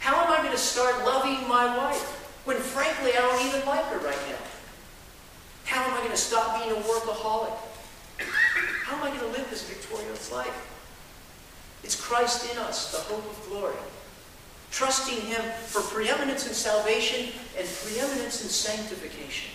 How 0.00 0.22
am 0.24 0.30
I 0.30 0.38
going 0.38 0.50
to 0.50 0.58
start 0.58 1.06
loving 1.06 1.48
my 1.48 1.76
wife 1.76 2.02
when 2.44 2.58
frankly 2.58 3.12
I 3.12 3.20
don't 3.20 3.46
even 3.46 3.66
like 3.66 3.84
her 3.86 3.98
right 3.98 4.18
now? 4.28 4.36
How 5.64 5.84
am 5.84 5.94
I 5.94 5.98
going 5.98 6.10
to 6.10 6.16
stop 6.16 6.62
being 6.62 6.76
a 6.76 6.80
workaholic? 6.80 7.56
How 8.84 8.96
am 8.96 9.02
I 9.02 9.08
going 9.08 9.20
to 9.20 9.38
live 9.38 9.48
this 9.48 9.62
victorious 9.62 10.30
life? 10.30 10.70
It's 11.82 11.98
Christ 11.98 12.50
in 12.52 12.58
us, 12.58 12.92
the 12.92 12.98
hope 12.98 13.24
of 13.24 13.48
glory. 13.48 13.74
Trusting 14.70 15.20
Him 15.22 15.42
for 15.66 15.80
preeminence 15.80 16.46
in 16.46 16.54
salvation 16.54 17.32
and 17.56 17.66
preeminence 17.66 18.42
in 18.42 18.48
sanctification. 18.48 19.50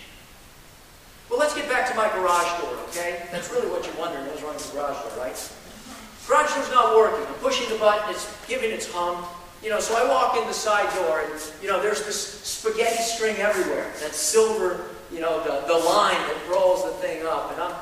Well, 1.30 1.38
let's 1.38 1.54
get 1.54 1.68
back 1.68 1.88
to 1.88 1.94
my 1.94 2.08
garage 2.08 2.60
door, 2.60 2.74
okay? 2.88 3.22
That's 3.30 3.52
really 3.52 3.70
what 3.70 3.86
you're 3.86 3.94
wondering. 3.94 4.26
What's 4.26 4.42
wrong 4.42 4.54
with 4.54 4.66
the 4.66 4.76
garage 4.76 4.98
door, 4.98 5.12
right? 5.22 5.38
Garage 6.26 6.54
door's 6.54 6.70
not 6.72 6.96
working. 6.96 7.24
I'm 7.24 7.34
pushing 7.34 7.68
the 7.70 7.78
button. 7.78 8.10
It's 8.10 8.26
giving 8.48 8.72
its 8.72 8.90
hum. 8.90 9.24
You 9.62 9.70
know, 9.70 9.78
so 9.78 9.94
I 9.94 10.08
walk 10.08 10.36
in 10.36 10.46
the 10.48 10.52
side 10.52 10.92
door, 10.96 11.20
and, 11.20 11.30
you 11.62 11.68
know, 11.68 11.80
there's 11.80 12.04
this 12.04 12.18
spaghetti 12.42 13.02
string 13.02 13.36
everywhere. 13.36 13.92
That 14.00 14.12
silver, 14.12 14.86
you 15.12 15.20
know, 15.20 15.38
the, 15.44 15.64
the 15.68 15.78
line 15.78 16.18
that 16.18 16.36
rolls 16.50 16.82
the 16.82 16.90
thing 16.98 17.24
up. 17.24 17.52
And 17.52 17.62
I'm 17.62 17.76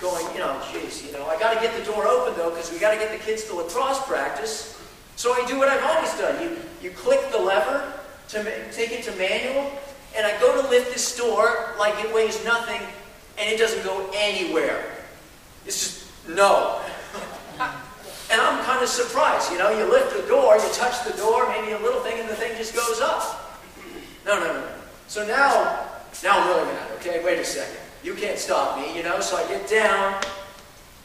going, 0.00 0.24
you 0.32 0.40
know, 0.40 0.58
geez, 0.72 1.04
you 1.04 1.12
know, 1.12 1.26
I 1.26 1.38
got 1.38 1.52
to 1.52 1.60
get 1.60 1.76
the 1.76 1.84
door 1.84 2.06
open, 2.06 2.32
though, 2.38 2.48
because 2.48 2.72
we 2.72 2.78
got 2.78 2.92
to 2.92 2.98
get 2.98 3.12
the 3.12 3.22
kids 3.22 3.44
to 3.44 3.54
lacrosse 3.54 4.00
practice. 4.06 4.80
So 5.16 5.34
I 5.34 5.44
do 5.46 5.58
what 5.58 5.68
I've 5.68 5.84
always 5.84 6.12
done. 6.16 6.42
You, 6.42 6.56
you 6.80 6.90
click 6.90 7.20
the 7.32 7.38
lever 7.38 7.92
to 8.28 8.72
take 8.72 8.92
it 8.92 9.04
to 9.04 9.12
manual, 9.16 9.70
and 10.16 10.26
I 10.26 10.38
go 10.40 10.60
to 10.60 10.68
lift 10.68 10.92
this 10.92 11.16
door 11.16 11.74
like 11.78 12.02
it 12.04 12.14
weighs 12.14 12.44
nothing, 12.44 12.80
and 13.38 13.50
it 13.50 13.58
doesn't 13.58 13.84
go 13.84 14.10
anywhere. 14.14 14.84
It's 15.66 15.82
just, 15.82 16.28
no. 16.28 16.80
and 18.30 18.40
I'm 18.40 18.64
kind 18.64 18.82
of 18.82 18.88
surprised. 18.88 19.50
You 19.52 19.58
know, 19.58 19.70
you 19.70 19.90
lift 19.90 20.16
the 20.16 20.26
door, 20.28 20.56
you 20.56 20.68
touch 20.72 21.04
the 21.04 21.16
door, 21.16 21.48
maybe 21.48 21.72
a 21.72 21.78
little 21.78 22.00
thing, 22.00 22.20
and 22.20 22.28
the 22.28 22.34
thing 22.34 22.56
just 22.56 22.74
goes 22.74 23.00
up. 23.00 23.60
No, 24.24 24.38
no, 24.38 24.52
no. 24.52 24.68
So 25.08 25.26
now, 25.26 25.86
now 26.22 26.40
I'm 26.40 26.48
really 26.48 26.72
mad, 26.72 26.90
okay? 26.96 27.22
Wait 27.24 27.38
a 27.38 27.44
second. 27.44 27.76
You 28.02 28.14
can't 28.14 28.38
stop 28.38 28.78
me, 28.78 28.96
you 28.96 29.02
know? 29.02 29.20
So 29.20 29.36
I 29.36 29.46
get 29.48 29.68
down, 29.68 30.22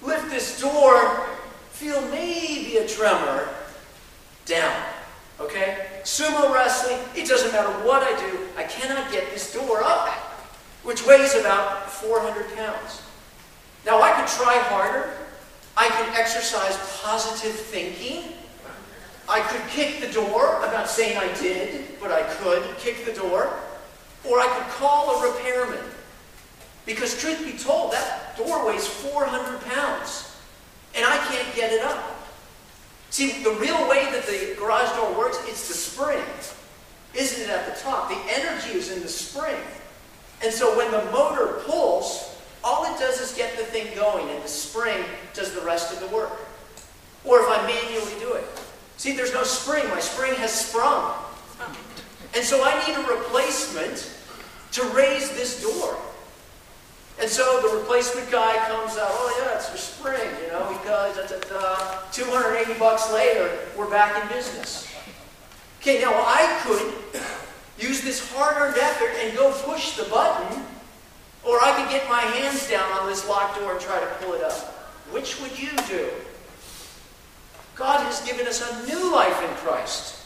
lift 0.01 0.29
this 0.29 0.59
door, 0.59 1.27
feel 1.71 2.01
maybe 2.09 2.77
a 2.77 2.87
tremor, 2.87 3.49
down. 4.45 4.83
Okay? 5.39 5.98
Sumo 6.09 6.51
wrestling, 6.51 6.97
it 7.15 7.27
doesn't 7.27 7.51
matter 7.51 7.69
what 7.85 8.01
I 8.01 8.19
do, 8.19 8.39
I 8.57 8.63
cannot 8.63 9.11
get 9.11 9.29
this 9.29 9.53
door 9.53 9.83
up, 9.83 10.09
which 10.81 11.05
weighs 11.05 11.35
about 11.35 11.87
400 11.87 12.55
pounds. 12.55 13.03
Now, 13.85 14.01
I 14.01 14.13
could 14.13 14.27
try 14.27 14.57
harder. 14.57 15.13
I 15.77 15.87
could 15.87 16.19
exercise 16.19 16.75
positive 17.03 17.53
thinking. 17.53 18.33
I 19.29 19.41
could 19.41 19.61
kick 19.69 20.01
the 20.01 20.11
door. 20.11 20.55
I'm 20.55 20.73
not 20.73 20.89
saying 20.89 21.15
I 21.15 21.31
did, 21.39 21.85
but 22.01 22.11
I 22.11 22.23
could 22.23 22.63
kick 22.79 23.05
the 23.05 23.13
door. 23.13 23.53
Or 24.27 24.39
I 24.39 24.47
could 24.47 24.67
call 24.73 25.11
a 25.11 25.31
repairman. 25.31 25.85
Because, 26.87 27.21
truth 27.21 27.45
be 27.45 27.55
told, 27.55 27.93
that 27.93 28.35
door 28.35 28.65
weighs 28.65 28.87
400 28.87 29.61
pounds. 29.61 30.35
And 30.95 31.05
I 31.05 31.17
can't 31.27 31.55
get 31.55 31.71
it 31.71 31.83
up. 31.83 32.18
See, 33.09 33.43
the 33.43 33.51
real 33.51 33.87
way 33.89 34.05
that 34.11 34.25
the 34.25 34.55
garage 34.57 34.95
door 34.95 35.17
works, 35.17 35.37
it's 35.47 35.67
the 35.67 35.73
spring. 35.73 36.23
Isn't 37.15 37.43
it 37.43 37.49
at 37.49 37.73
the 37.73 37.81
top? 37.81 38.09
The 38.09 38.19
energy 38.29 38.77
is 38.77 38.91
in 38.91 39.01
the 39.01 39.07
spring. 39.07 39.57
And 40.43 40.53
so 40.53 40.77
when 40.77 40.91
the 40.91 41.03
motor 41.11 41.61
pulls, 41.65 42.37
all 42.63 42.85
it 42.85 42.99
does 42.99 43.19
is 43.19 43.35
get 43.35 43.57
the 43.57 43.63
thing 43.63 43.93
going, 43.95 44.29
and 44.29 44.43
the 44.43 44.47
spring 44.47 45.03
does 45.33 45.53
the 45.53 45.61
rest 45.61 45.91
of 45.91 45.99
the 46.07 46.15
work. 46.15 46.33
Or 47.25 47.39
if 47.39 47.47
I 47.49 47.65
manually 47.65 48.19
do 48.19 48.33
it. 48.33 48.45
See, 48.97 49.15
there's 49.15 49.33
no 49.33 49.43
spring. 49.43 49.87
My 49.89 49.99
spring 49.99 50.33
has 50.35 50.53
sprung. 50.53 51.13
And 52.35 52.43
so 52.43 52.63
I 52.63 52.85
need 52.87 52.95
a 52.95 53.07
replacement 53.07 54.13
to 54.73 54.83
raise 54.89 55.29
this 55.31 55.63
door. 55.63 55.97
And 57.21 57.29
so 57.29 57.59
the 57.61 57.77
replacement 57.77 58.31
guy 58.31 58.55
comes 58.67 58.97
out, 58.97 59.09
oh 59.11 59.43
yeah, 59.43 59.55
it's 59.55 59.67
for 59.67 59.77
spring, 59.77 60.29
you 60.41 60.47
know, 60.47 60.69
because 60.69 61.17
da, 61.17 61.27
da, 61.27 61.39
da, 61.49 62.01
280 62.13 62.79
bucks 62.79 63.11
later, 63.11 63.59
we're 63.77 63.89
back 63.89 64.23
in 64.23 64.29
business. 64.29 64.87
Okay, 65.81 65.99
now 65.99 66.13
I 66.13 66.61
could 66.63 67.21
use 67.77 68.01
this 68.01 68.31
hard-earned 68.33 68.77
effort 68.77 69.11
and 69.19 69.35
go 69.35 69.51
push 69.63 69.97
the 69.97 70.03
button, 70.05 70.63
or 71.43 71.61
I 71.61 71.75
could 71.75 71.89
get 71.89 72.07
my 72.07 72.21
hands 72.21 72.69
down 72.69 72.89
on 72.93 73.09
this 73.09 73.27
locked 73.27 73.59
door 73.59 73.73
and 73.73 73.81
try 73.81 73.99
to 73.99 74.05
pull 74.21 74.33
it 74.33 74.41
up. 74.41 74.53
Which 75.11 75.41
would 75.41 75.59
you 75.59 75.71
do? 75.89 76.09
God 77.75 77.99
has 78.05 78.21
given 78.25 78.47
us 78.47 78.61
a 78.61 78.87
new 78.87 79.13
life 79.13 79.43
in 79.43 79.49
Christ, 79.57 80.23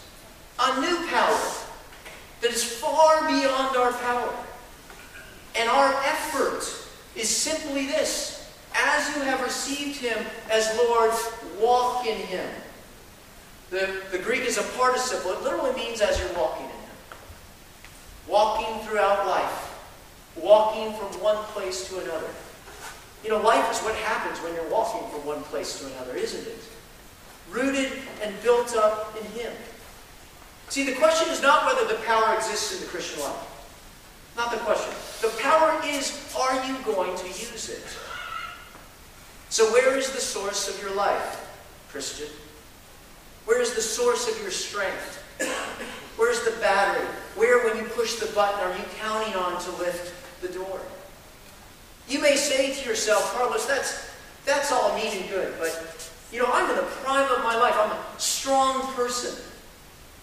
a 0.60 0.80
new 0.80 1.08
power 1.08 1.54
that 2.42 2.52
is 2.52 2.64
far 2.64 3.28
beyond 3.28 3.78
our 3.78 3.94
power. 3.94 4.34
And 5.56 5.70
our 5.70 5.94
effort 6.04 6.83
is 7.16 7.30
simply 7.30 7.86
this 7.86 8.52
as 8.76 9.16
you 9.16 9.22
have 9.24 9.42
received 9.42 10.00
him 10.00 10.18
as 10.50 10.76
Lord, 10.78 11.12
walk 11.60 12.06
in 12.06 12.18
him. 12.18 12.50
The, 13.70 14.02
the 14.12 14.20
Greek 14.20 14.42
is 14.42 14.58
a 14.58 14.64
participle. 14.78 15.32
It 15.32 15.44
literally 15.44 15.74
means 15.76 16.02
as 16.02 16.20
you're 16.20 16.34
walking 16.34 16.66
in 16.66 16.72
him. 16.72 16.80
Walking 18.28 18.88
throughout 18.88 19.28
life. 19.28 19.70
Walking 20.36 20.94
from 20.94 21.08
one 21.22 21.38
place 21.46 21.88
to 21.90 22.00
another. 22.00 22.30
You 23.24 23.30
know, 23.30 23.38
life 23.38 23.72
is 23.72 23.80
what 23.80 23.96
happens 23.96 24.40
when 24.40 24.54
you're 24.54 24.70
walking 24.70 25.08
from 25.10 25.26
one 25.26 25.44
place 25.44 25.80
to 25.80 25.88
another, 25.88 26.16
isn't 26.16 26.46
it? 26.48 26.60
Rooted 27.50 27.92
and 28.22 28.34
built 28.42 28.76
up 28.76 29.16
in 29.20 29.26
him. 29.40 29.54
See, 30.70 30.86
the 30.86 30.96
question 30.96 31.30
is 31.30 31.42
not 31.42 31.66
whether 31.66 31.88
the 31.88 32.02
power 32.02 32.36
exists 32.36 32.76
in 32.76 32.82
the 32.82 32.88
Christian 32.88 33.22
life. 33.22 33.53
Not 34.36 34.52
the 34.52 34.58
question. 34.58 34.94
The 35.22 35.36
power 35.42 35.80
is, 35.86 36.34
are 36.38 36.66
you 36.66 36.76
going 36.84 37.16
to 37.16 37.28
use 37.28 37.70
it? 37.70 37.84
So 39.50 39.72
where 39.72 39.96
is 39.98 40.12
the 40.12 40.20
source 40.20 40.68
of 40.68 40.82
your 40.82 40.96
life, 40.96 41.40
Christian? 41.90 42.28
Where 43.46 43.62
is 43.62 43.74
the 43.76 43.82
source 43.82 44.28
of 44.28 44.42
your 44.42 44.52
strength? 44.52 45.22
Where's 46.18 46.44
the 46.44 46.60
battery? 46.60 47.06
Where, 47.36 47.64
when 47.66 47.78
you 47.78 47.84
push 47.90 48.16
the 48.16 48.26
button, 48.34 48.60
are 48.60 48.76
you 48.76 48.84
counting 49.00 49.36
on 49.36 49.62
to 49.62 49.72
lift 49.72 50.14
the 50.42 50.48
door? 50.48 50.80
You 52.08 52.22
may 52.22 52.36
say 52.36 52.74
to 52.74 52.90
yourself, 52.90 53.34
Carlos, 53.36 53.66
that's, 53.66 54.10
that's 54.46 54.72
all 54.72 54.96
neat 54.96 55.14
and 55.14 55.30
good, 55.30 55.54
but, 55.60 56.12
you 56.32 56.40
know, 56.40 56.48
I'm 56.52 56.70
in 56.70 56.76
the 56.76 56.84
prime 56.84 57.32
of 57.32 57.44
my 57.44 57.56
life. 57.56 57.76
I'm 57.78 57.92
a 57.92 58.20
strong 58.20 58.94
person. 58.94 59.40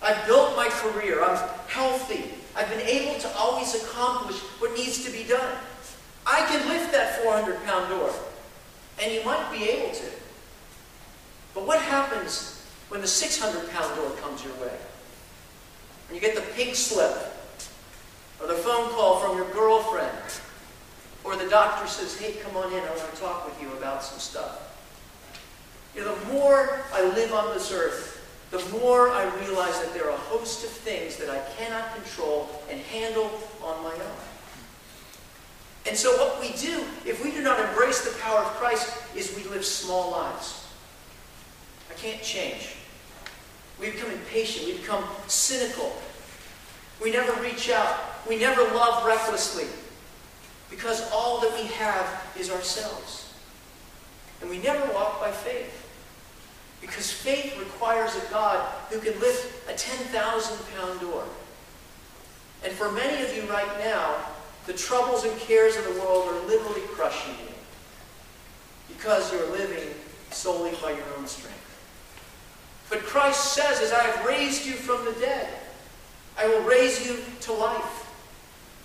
I've 0.03 0.27
built 0.27 0.57
my 0.57 0.69
career. 0.69 1.23
I'm 1.23 1.39
healthy. 1.69 2.35
I've 2.57 2.69
been 2.69 2.81
able 2.81 3.19
to 3.21 3.37
always 3.37 3.75
accomplish 3.83 4.39
what 4.59 4.77
needs 4.77 5.05
to 5.05 5.11
be 5.11 5.25
done. 5.25 5.57
I 6.27 6.45
can 6.47 6.69
lift 6.69 6.93
that 6.93 7.23
400 7.23 7.65
pound 7.65 7.89
door, 7.89 8.13
and 9.03 9.13
you 9.13 9.25
might 9.25 9.51
be 9.51 9.69
able 9.69 9.95
to. 9.95 10.07
But 11.55 11.67
what 11.67 11.81
happens 11.81 12.65
when 12.89 13.01
the 13.01 13.07
600 13.07 13.71
pound 13.71 13.97
door 13.97 14.11
comes 14.23 14.45
your 14.45 14.55
way? 14.55 14.77
When 16.09 16.15
you 16.17 16.21
get 16.21 16.35
the 16.35 16.43
pink 16.55 16.75
slip, 16.75 17.17
or 18.41 18.47
the 18.47 18.55
phone 18.55 18.91
call 18.91 19.21
from 19.21 19.37
your 19.37 19.51
girlfriend, 19.53 20.11
or 21.23 21.37
the 21.37 21.49
doctor 21.49 21.87
says, 21.87 22.19
hey, 22.19 22.35
come 22.43 22.57
on 22.57 22.73
in, 22.73 22.83
I 22.83 22.89
want 22.89 23.15
to 23.15 23.21
talk 23.21 23.47
with 23.47 23.61
you 23.63 23.71
about 23.77 24.03
some 24.03 24.19
stuff. 24.19 24.67
You 25.95 26.05
know, 26.05 26.15
the 26.15 26.33
more 26.33 26.81
I 26.93 27.03
live 27.03 27.33
on 27.33 27.53
this 27.53 27.73
earth, 27.73 28.10
the 28.51 28.65
more 28.71 29.11
I 29.11 29.25
realize 29.41 29.81
that 29.81 29.95
there 29.95 30.07
are 30.07 30.15
a 30.15 30.17
host 30.17 30.65
of 30.65 30.71
things 30.71 31.17
that 31.17 31.31
I 31.31 31.41
cannot 31.57 31.95
control 31.95 32.49
and 32.69 32.81
handle 32.81 33.31
on 33.63 33.83
my 33.85 33.93
own. 33.93 34.21
And 35.87 35.97
so 35.97 36.11
what 36.17 36.41
we 36.41 36.53
do, 36.59 36.85
if 37.07 37.25
we 37.25 37.31
do 37.31 37.43
not 37.43 37.61
embrace 37.61 38.05
the 38.05 38.19
power 38.21 38.41
of 38.41 38.47
Christ, 38.57 38.93
is 39.17 39.35
we 39.37 39.45
live 39.45 39.65
small 39.65 40.11
lives. 40.11 40.67
I 41.91 41.95
can't 41.95 42.23
change. 42.23 42.75
We 43.81 43.91
become 43.91 44.11
impatient. 44.11 44.67
We 44.67 44.75
become 44.75 45.05
cynical. 45.27 45.97
We 47.03 47.11
never 47.11 47.41
reach 47.41 47.71
out. 47.71 47.99
We 48.29 48.37
never 48.37 48.63
love 48.75 49.07
recklessly. 49.07 49.67
Because 50.69 51.11
all 51.13 51.41
that 51.41 51.53
we 51.55 51.67
have 51.69 52.27
is 52.39 52.51
ourselves. 52.51 53.33
And 54.41 54.51
we 54.51 54.59
never 54.59 54.93
walk 54.93 55.21
by 55.21 55.31
faith. 55.31 55.80
Because 56.81 57.13
faith 57.13 57.59
requires 57.59 58.17
a 58.17 58.31
God 58.31 58.65
who 58.91 58.99
can 59.01 59.19
lift 59.21 59.69
a 59.69 59.75
10,000 59.75 60.59
pound 60.75 61.01
door. 61.01 61.25
And 62.65 62.73
for 62.73 62.91
many 62.93 63.23
of 63.23 63.35
you 63.35 63.51
right 63.51 63.79
now, 63.79 64.17
the 64.67 64.73
troubles 64.73 65.25
and 65.25 65.39
cares 65.41 65.77
of 65.77 65.85
the 65.85 66.01
world 66.01 66.29
are 66.29 66.47
literally 66.47 66.83
crushing 66.89 67.35
you 67.47 67.55
because 68.89 69.33
you're 69.33 69.51
living 69.51 69.89
solely 70.31 70.73
by 70.83 70.91
your 70.91 71.05
own 71.17 71.27
strength. 71.27 71.57
But 72.89 73.01
Christ 73.01 73.55
says, 73.55 73.81
as 73.81 73.93
I 73.93 74.03
have 74.03 74.27
raised 74.27 74.67
you 74.67 74.73
from 74.73 75.05
the 75.05 75.13
dead, 75.21 75.49
I 76.37 76.47
will 76.49 76.63
raise 76.63 77.07
you 77.07 77.19
to 77.43 77.53
life. 77.53 78.07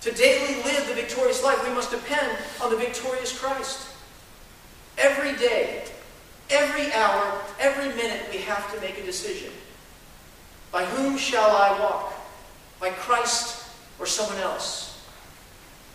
To 0.02 0.12
daily 0.12 0.62
live 0.62 0.86
the 0.88 0.94
victorious 0.94 1.42
life, 1.42 1.66
we 1.66 1.74
must 1.74 1.90
depend 1.90 2.38
on 2.62 2.70
the 2.70 2.76
victorious 2.76 3.36
Christ. 3.36 3.88
Every 4.98 5.36
day, 5.36 5.84
every 6.50 6.92
hour, 6.92 7.40
every 7.58 7.88
minute, 7.94 8.26
we 8.30 8.38
have 8.38 8.72
to 8.74 8.80
make 8.80 8.98
a 8.98 9.04
decision. 9.04 9.52
By 10.72 10.84
whom 10.84 11.16
shall 11.16 11.50
I 11.50 11.78
walk? 11.80 12.12
By 12.80 12.90
Christ 12.90 13.68
or 13.98 14.06
someone 14.06 14.38
else? 14.38 15.04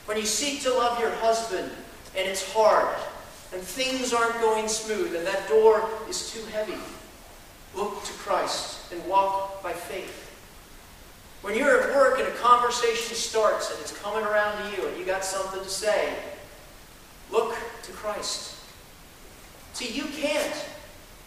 When 0.05 0.17
you 0.17 0.25
seek 0.25 0.61
to 0.63 0.73
love 0.73 0.99
your 0.99 1.11
husband 1.11 1.71
and 2.17 2.27
it's 2.27 2.51
hard 2.53 2.95
and 3.53 3.61
things 3.61 4.13
aren't 4.13 4.39
going 4.41 4.67
smooth 4.67 5.15
and 5.15 5.25
that 5.27 5.47
door 5.47 5.87
is 6.09 6.31
too 6.31 6.43
heavy, 6.51 6.77
look 7.75 8.03
to 8.03 8.13
Christ 8.13 8.91
and 8.91 9.05
walk 9.05 9.61
by 9.61 9.73
faith. 9.73 10.29
When 11.41 11.57
you're 11.57 11.81
at 11.81 11.95
work 11.95 12.19
and 12.19 12.27
a 12.27 12.31
conversation 12.37 13.15
starts 13.15 13.71
and 13.71 13.79
it's 13.79 13.97
coming 13.99 14.23
around 14.23 14.61
to 14.61 14.77
you 14.77 14.87
and 14.87 14.97
you 14.97 15.05
got 15.05 15.23
something 15.23 15.61
to 15.61 15.69
say, 15.69 16.13
look 17.31 17.55
to 17.83 17.91
Christ. 17.93 18.57
See, 19.73 19.91
you 19.91 20.05
can't, 20.05 20.65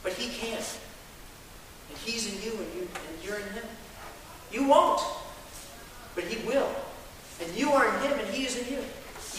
but 0.03 0.13
He 0.13 0.29
can. 0.39 0.59
And 1.89 1.99
He's 2.05 2.33
in 2.33 2.43
you 2.43 2.59
and, 2.59 2.75
you 2.75 2.81
and 2.83 3.25
you're 3.25 3.37
in 3.37 3.53
Him. 3.53 3.65
You 4.53 4.69
won't, 4.69 5.01
but 6.15 6.25
He 6.25 6.47
will. 6.47 6.71
And 7.43 7.55
you 7.57 7.71
are 7.71 7.89
in 7.89 8.03
Him 8.03 8.19
and 8.19 8.29
He 8.29 8.45
is 8.45 8.59
in 8.59 8.73
you. 8.73 8.81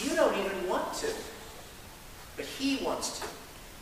You 0.02 0.14
don't 0.14 0.36
even 0.36 0.68
want 0.68 0.92
to, 0.94 1.06
but 2.36 2.44
He 2.44 2.84
wants 2.84 3.20
to. 3.20 3.26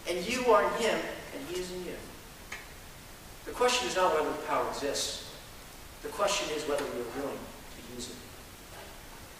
And 0.09 0.29
you 0.29 0.45
are 0.53 0.63
in 0.63 0.71
Him 0.83 0.99
and 1.35 1.49
He 1.49 1.61
is 1.61 1.73
in 1.73 1.85
you. 1.85 1.97
The 3.47 3.51
question 3.51 3.89
is 3.89 3.97
not 3.97 4.15
whether 4.15 4.31
the 4.31 4.43
power 4.47 4.69
exists. 4.69 5.31
The 6.03 6.09
question 6.11 6.55
is 6.55 6.63
whether 6.69 6.85
we 6.85 7.01
are 7.01 7.23
willing 7.23 7.39
to 7.39 7.95
use 7.95 8.11
it. 8.11 8.17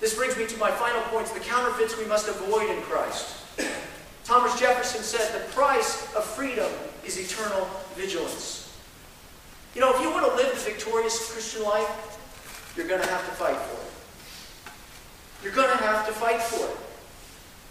This 0.01 0.15
brings 0.15 0.37
me 0.37 0.47
to 0.47 0.57
my 0.59 0.71
final 0.71 1.03
points, 1.03 1.31
the 1.31 1.41
counterfeits 1.41 1.97
we 1.97 2.07
must 2.07 2.29
avoid 2.29 2.71
in 2.71 2.81
Christ. 2.83 3.37
Jefferson 4.85 5.19
said, 5.19 5.41
the 5.41 5.51
price 5.55 6.15
of 6.15 6.23
freedom 6.25 6.71
is 7.07 7.17
eternal 7.17 7.67
vigilance. 7.97 8.71
You 9.75 9.81
know, 9.81 9.95
if 9.95 10.03
you 10.03 10.11
want 10.11 10.27
to 10.31 10.37
live 10.37 10.53
the 10.53 10.71
victorious 10.71 11.33
Christian 11.33 11.63
life, 11.63 11.89
you're 12.77 12.87
going 12.87 13.01
to 13.01 13.09
have 13.09 13.25
to 13.25 13.31
fight 13.33 13.57
for 13.57 13.81
it. 13.81 15.43
You're 15.43 15.55
going 15.55 15.75
to 15.75 15.83
have 15.83 16.07
to 16.07 16.13
fight 16.13 16.43
for 16.43 16.67
it. 16.67 16.77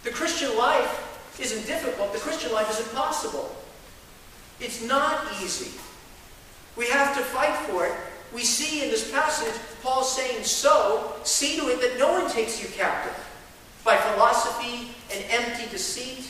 The 0.02 0.10
Christian 0.10 0.58
life 0.58 1.38
isn't 1.40 1.64
difficult. 1.68 2.12
The 2.12 2.18
Christian 2.18 2.50
life 2.50 2.68
is 2.68 2.80
impossible. 2.80 3.54
It's 4.58 4.84
not 4.84 5.24
easy. 5.40 5.78
We 6.76 6.88
have 6.88 7.16
to 7.16 7.22
fight 7.22 7.54
for 7.68 7.86
it. 7.86 7.92
We 8.34 8.42
see 8.42 8.82
in 8.82 8.90
this 8.90 9.08
passage 9.12 9.54
Paul 9.84 10.02
saying, 10.02 10.42
So, 10.42 11.14
see 11.22 11.60
to 11.60 11.68
it 11.68 11.80
that 11.80 11.96
no 11.96 12.10
one 12.10 12.28
takes 12.28 12.60
you 12.60 12.68
captive 12.70 13.14
by 13.84 13.98
philosophy 13.98 14.88
and 15.12 15.24
empty 15.30 15.70
deceit, 15.70 16.28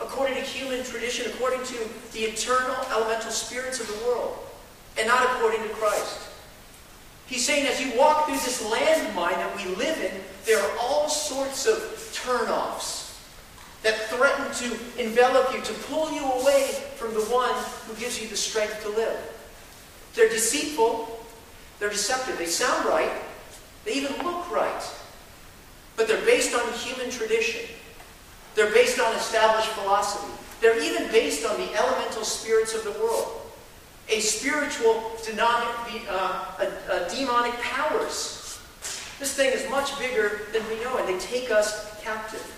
according 0.00 0.34
to 0.36 0.42
human 0.42 0.84
tradition, 0.84 1.30
according 1.32 1.62
to 1.64 1.76
the 2.12 2.20
eternal 2.20 2.76
elemental 2.90 3.30
spirits 3.30 3.80
of 3.80 3.86
the 3.86 4.06
world, 4.06 4.38
and 4.98 5.06
not 5.06 5.24
according 5.24 5.62
to 5.62 5.68
Christ. 5.74 6.20
He's 7.26 7.44
saying 7.44 7.66
as 7.66 7.80
you 7.80 7.98
walk 7.98 8.26
through 8.26 8.36
this 8.36 8.62
landmine 8.62 9.36
that 9.36 9.56
we 9.56 9.74
live 9.76 9.98
in, 10.00 10.20
there 10.44 10.60
are 10.60 10.78
all 10.80 11.08
sorts 11.08 11.66
of 11.66 11.76
turnoffs 12.12 13.18
that 13.82 14.08
threaten 14.08 14.52
to 14.54 14.78
envelop 15.02 15.52
you, 15.54 15.60
to 15.60 15.72
pull 15.84 16.12
you 16.12 16.24
away 16.24 16.70
from 16.96 17.12
the 17.14 17.20
one 17.22 17.54
who 17.86 17.94
gives 18.00 18.20
you 18.20 18.28
the 18.28 18.36
strength 18.36 18.82
to 18.82 18.88
live. 18.90 19.18
They're 20.14 20.28
deceitful. 20.28 21.20
They're 21.78 21.90
deceptive. 21.90 22.38
They 22.38 22.46
sound 22.46 22.86
right. 22.86 23.10
They 23.84 23.94
even 23.94 24.12
look 24.24 24.50
right. 24.50 24.82
But 25.96 26.08
they're 26.08 26.24
based 26.24 26.54
on 26.54 26.72
human 26.72 27.10
tradition. 27.10 27.68
They're 28.54 28.72
based 28.72 29.00
on 29.00 29.14
established 29.16 29.68
philosophy. 29.70 30.32
They're 30.60 30.80
even 30.82 31.10
based 31.10 31.44
on 31.44 31.56
the 31.56 31.74
elemental 31.74 32.24
spirits 32.24 32.74
of 32.74 32.84
the 32.84 32.92
world. 32.92 33.40
A 34.08 34.20
spiritual, 34.20 35.12
demonic, 35.24 35.68
uh, 36.08 36.44
a, 36.60 37.06
a 37.06 37.10
demonic 37.10 37.52
powers. 37.60 38.60
This 39.18 39.34
thing 39.34 39.52
is 39.52 39.68
much 39.70 39.98
bigger 39.98 40.42
than 40.52 40.66
we 40.68 40.82
know, 40.82 40.98
and 40.98 41.08
they 41.08 41.18
take 41.18 41.50
us 41.50 42.00
captive. 42.02 42.50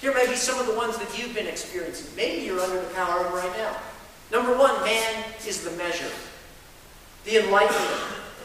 Here 0.00 0.14
may 0.14 0.26
be 0.26 0.36
some 0.36 0.60
of 0.60 0.66
the 0.66 0.74
ones 0.74 0.96
that 0.98 1.18
you've 1.18 1.34
been 1.34 1.46
experiencing. 1.46 2.14
Maybe 2.14 2.44
you're 2.44 2.60
under 2.60 2.80
the 2.80 2.94
power 2.94 3.26
of 3.26 3.32
right 3.32 3.50
now. 3.56 3.76
Number 4.30 4.56
one, 4.56 4.82
man 4.84 5.24
is 5.46 5.64
the 5.64 5.70
measure. 5.72 6.10
The 7.24 7.44
Enlightenment, 7.44 8.00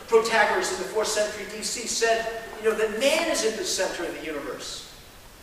Protagoras 0.07 0.75
in 0.75 0.83
the 0.83 0.93
4th 0.93 1.07
century 1.07 1.45
BC 1.45 1.87
said, 1.87 2.43
you 2.61 2.69
know, 2.69 2.75
that 2.75 2.99
man 2.99 3.29
is 3.29 3.45
in 3.45 3.55
the 3.57 3.65
center 3.65 4.03
of 4.03 4.19
the 4.19 4.25
universe. 4.25 4.92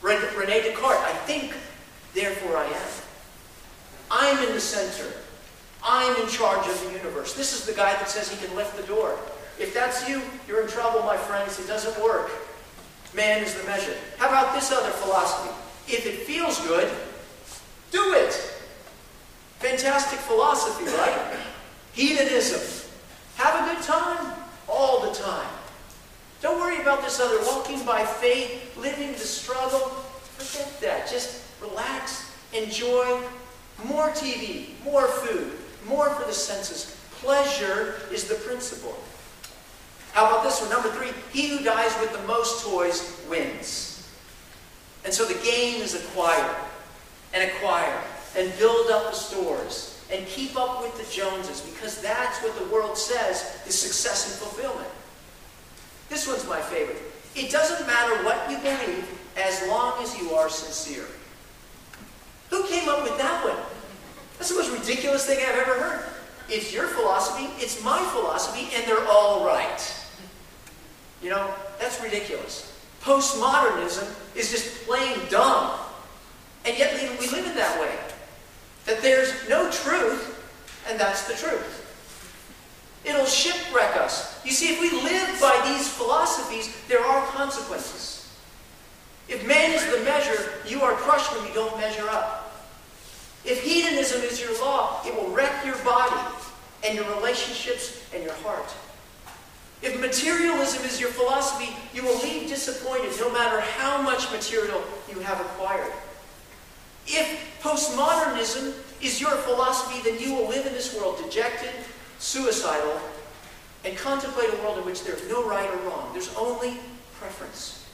Rene 0.03 0.63
Descartes, 0.63 1.05
I 1.05 1.13
think, 1.27 1.55
therefore 2.15 2.57
I 2.57 2.67
am. 2.67 2.91
I'm 4.11 4.49
in 4.49 4.55
the 4.55 4.61
center. 4.61 5.13
I'm 5.85 6.21
in 6.23 6.29
charge 6.29 6.67
of 6.67 6.81
the 6.85 6.93
universe. 6.93 7.35
This 7.35 7.53
is 7.53 7.65
the 7.65 7.73
guy 7.73 7.93
that 7.93 8.09
says 8.09 8.31
he 8.31 8.45
can 8.45 8.55
lift 8.57 8.77
the 8.77 8.83
door. 8.83 9.19
If 9.59 9.73
that's 9.73 10.09
you, 10.09 10.23
you're 10.49 10.63
in 10.63 10.69
trouble, 10.69 11.03
my 11.03 11.17
friends. 11.17 11.59
It 11.61 11.67
doesn't 11.67 12.03
work. 12.03 12.31
Man 13.15 13.43
is 13.43 13.55
the 13.55 13.65
measure. 13.65 13.95
How 14.19 14.29
about 14.29 14.55
this 14.55 14.73
other 14.73 14.91
philosophy? 14.91 15.55
If 15.87 16.07
it 16.07 16.27
feels 16.27 16.61
good, 16.67 16.91
do 17.91 18.15
it. 18.15 18.33
Fantastic 19.59 20.19
philosophy, 20.21 20.85
right? 20.97 21.37
Hedonism. 21.93 22.89
Have 23.37 23.69
a 23.69 23.75
good 23.75 23.83
time 23.83 24.35
all 24.69 25.01
the 25.01 25.13
time. 25.13 25.49
Don't 26.41 26.59
worry 26.59 26.81
about 26.81 27.03
this 27.03 27.21
other 27.21 27.39
walking 27.47 27.85
by 27.85 28.05
faith, 28.05 28.77
living 28.79 29.13
the 29.13 29.19
struggle. 29.19 29.89
Forget 30.39 30.81
that. 30.81 31.11
Just 31.11 31.43
relax, 31.61 32.33
enjoy. 32.53 33.21
More 33.85 34.09
TV, 34.11 34.69
more 34.85 35.07
food, 35.07 35.53
more 35.87 36.11
for 36.11 36.27
the 36.27 36.33
senses. 36.33 36.97
Pleasure 37.13 38.01
is 38.13 38.25
the 38.25 38.35
principle. 38.37 38.95
How 40.13 40.27
about 40.27 40.45
this 40.45 40.61
one? 40.61 40.71
Number 40.71 40.91
three, 40.91 41.13
he 41.33 41.49
who 41.49 41.65
dies 41.65 41.95
with 42.01 42.13
the 42.13 42.27
most 42.27 42.65
toys 42.65 43.19
wins. 43.29 44.09
And 45.05 45.15
so 45.15 45.25
the 45.25 45.39
game 45.45 45.81
is 45.81 45.95
acquire 45.95 46.55
and 47.33 47.51
acquire 47.51 48.03
and 48.37 48.53
build 48.59 48.91
up 48.91 49.11
the 49.11 49.17
stores 49.17 50.03
and 50.13 50.27
keep 50.27 50.59
up 50.59 50.83
with 50.83 50.97
the 50.99 51.15
Joneses 51.15 51.61
because 51.61 52.03
that's 52.03 52.43
what 52.43 52.59
the 52.59 52.65
world 52.73 52.99
says 52.99 53.61
is 53.67 53.79
success 53.79 54.31
and 54.31 54.49
fulfillment. 54.49 54.89
This 56.11 56.29
one's 56.29 56.47
my 56.47 56.61
favorite. 56.61 57.01
It 57.35 57.51
doesn't 57.51 57.87
matter 57.87 58.23
what 58.25 58.51
you 58.51 58.59
believe 58.59 59.09
as 59.39 59.67
long 59.69 60.03
as 60.03 60.19
you 60.19 60.33
are 60.33 60.51
sincere. 60.51 61.07
Who 62.51 62.67
came 62.67 62.89
up 62.89 63.05
with 63.05 63.17
that 63.17 63.45
one? 63.45 63.57
That's 64.37 64.51
the 64.51 64.57
most 64.57 64.73
ridiculous 64.73 65.25
thing 65.25 65.39
I've 65.39 65.55
ever 65.55 65.81
heard. 65.81 66.05
It's 66.49 66.75
your 66.75 66.89
philosophy, 66.89 67.49
it's 67.63 67.83
my 67.85 68.01
philosophy, 68.13 68.69
and 68.75 68.85
they're 68.85 69.07
all 69.07 69.47
right. 69.47 69.97
You 71.23 71.31
know, 71.31 71.55
that's 71.79 72.03
ridiculous. 72.03 72.77
Postmodernism 73.03 74.13
is 74.35 74.51
just 74.51 74.85
plain 74.87 75.17
dumb. 75.31 75.79
And 76.65 76.77
yet 76.77 76.93
we 77.21 77.29
live 77.29 77.47
in 77.47 77.55
that 77.55 77.81
way. 77.81 77.95
That 78.87 79.01
there's 79.01 79.49
no 79.49 79.71
truth, 79.71 80.37
and 80.89 80.99
that's 80.99 81.29
the 81.29 81.35
truth. 81.35 81.80
It'll 83.05 83.27
shipwreck 83.27 83.97
us. 83.97 84.45
You 84.45 84.53
see, 84.53 84.75
if 84.75 84.81
we 84.81 84.91
live 84.91 85.41
by 85.41 85.61
these 85.73 85.89
philosophies, 85.89 86.75
there 86.89 87.05
are 87.05 87.27
consequences. 87.29 88.29
If 89.29 89.47
man 89.47 89.73
is 89.73 89.85
the 89.87 90.05
measure, 90.05 90.53
you 90.67 90.83
are 90.83 90.93
crushed 90.93 91.35
when 91.35 91.47
you 91.47 91.55
don't 91.55 91.77
measure 91.79 92.09
up. 92.09 92.67
If 93.45 93.63
hedonism 93.63 94.23
is 94.23 94.41
your 94.41 94.59
law, 94.61 95.01
it 95.07 95.15
will 95.15 95.31
wreck 95.31 95.65
your 95.65 95.77
body 95.79 96.21
and 96.85 96.95
your 96.95 97.09
relationships 97.17 98.03
and 98.15 98.23
your 98.23 98.35
heart. 98.35 98.75
If 99.83 99.99
materialism 99.99 100.85
is 100.85 101.01
your 101.01 101.09
philosophy, 101.11 101.75
you 101.95 102.05
will 102.05 102.19
leave 102.19 102.49
disappointed 102.49 103.13
no 103.19 103.33
matter 103.33 103.61
how 103.61 104.03
much 104.03 104.31
material 104.31 104.83
you 105.09 105.21
have 105.21 105.41
acquired. 105.41 105.93
If 107.07 107.61
postmodernism 107.63 108.75
is 109.01 109.21
your 109.21 109.37
philosophy, 109.37 110.03
then 110.05 110.21
you 110.21 110.35
will 110.35 110.49
live 110.49 110.67
in 110.67 110.75
this 110.75 110.95
world 110.95 111.23
dejected, 111.25 111.71
suicidal, 112.21 113.01
and 113.85 113.97
contemplate 113.97 114.51
a 114.53 114.57
world 114.59 114.79
in 114.79 114.85
which 114.85 115.03
there's 115.03 115.27
no 115.29 115.49
right 115.49 115.69
or 115.69 115.77
wrong. 115.89 116.11
There's 116.13 116.33
only 116.37 116.77
preference. 117.19 117.87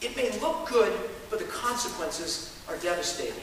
It 0.00 0.16
may 0.16 0.30
look 0.38 0.68
good, 0.68 0.92
but 1.30 1.38
the 1.38 1.46
consequences 1.46 2.56
are 2.68 2.76
devastating. 2.76 3.42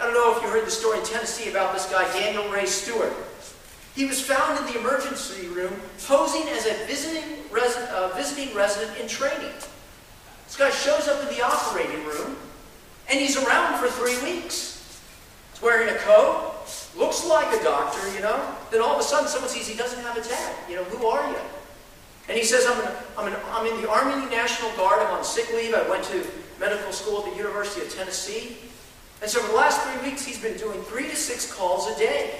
I 0.00 0.04
don't 0.04 0.14
know 0.14 0.36
if 0.36 0.42
you 0.42 0.48
heard 0.48 0.66
the 0.66 0.70
story 0.70 0.98
in 0.98 1.04
Tennessee 1.04 1.50
about 1.50 1.74
this 1.74 1.90
guy, 1.90 2.10
Daniel 2.12 2.48
Ray 2.50 2.66
Stewart. 2.66 3.12
He 3.94 4.04
was 4.04 4.20
found 4.20 4.58
in 4.58 4.72
the 4.72 4.78
emergency 4.78 5.48
room 5.48 5.72
posing 6.06 6.46
as 6.48 6.66
a 6.66 6.74
visiting, 6.86 7.44
resi- 7.50 7.88
uh, 7.90 8.08
visiting 8.14 8.54
resident 8.54 8.98
in 8.98 9.08
training. 9.08 9.52
This 10.46 10.56
guy 10.56 10.70
shows 10.70 11.08
up 11.08 11.22
in 11.22 11.34
the 11.34 11.42
operating 11.42 12.04
room, 12.04 12.36
and 13.10 13.18
he's 13.18 13.36
around 13.36 13.78
for 13.78 13.88
three 13.88 14.22
weeks. 14.22 14.75
He's 15.56 15.62
wearing 15.62 15.88
a 15.88 15.98
coat, 16.00 16.52
looks 16.98 17.26
like 17.26 17.58
a 17.58 17.64
doctor, 17.64 18.12
you 18.12 18.20
know. 18.20 18.54
Then 18.70 18.82
all 18.82 18.92
of 18.92 19.00
a 19.00 19.02
sudden, 19.02 19.26
someone 19.26 19.48
sees 19.48 19.66
he 19.66 19.74
doesn't 19.74 20.02
have 20.04 20.14
a 20.14 20.20
tag. 20.20 20.54
You 20.68 20.76
know, 20.76 20.84
who 20.84 21.06
are 21.06 21.30
you? 21.30 21.38
And 22.28 22.36
he 22.36 22.44
says, 22.44 22.66
I'm, 22.66 22.78
an, 22.84 22.92
I'm, 23.16 23.32
an, 23.32 23.40
I'm 23.52 23.66
in 23.66 23.80
the 23.80 23.88
Army 23.88 24.28
National 24.28 24.70
Guard. 24.76 25.00
I'm 25.00 25.14
on 25.14 25.24
sick 25.24 25.50
leave. 25.54 25.72
I 25.72 25.88
went 25.88 26.04
to 26.04 26.26
medical 26.60 26.92
school 26.92 27.24
at 27.24 27.30
the 27.30 27.36
University 27.38 27.86
of 27.86 27.94
Tennessee. 27.94 28.58
And 29.22 29.30
so 29.30 29.40
for 29.40 29.48
the 29.48 29.56
last 29.56 29.80
three 29.80 30.10
weeks, 30.10 30.26
he's 30.26 30.38
been 30.38 30.58
doing 30.58 30.82
three 30.82 31.08
to 31.08 31.16
six 31.16 31.50
calls 31.50 31.88
a 31.88 31.96
day. 31.98 32.38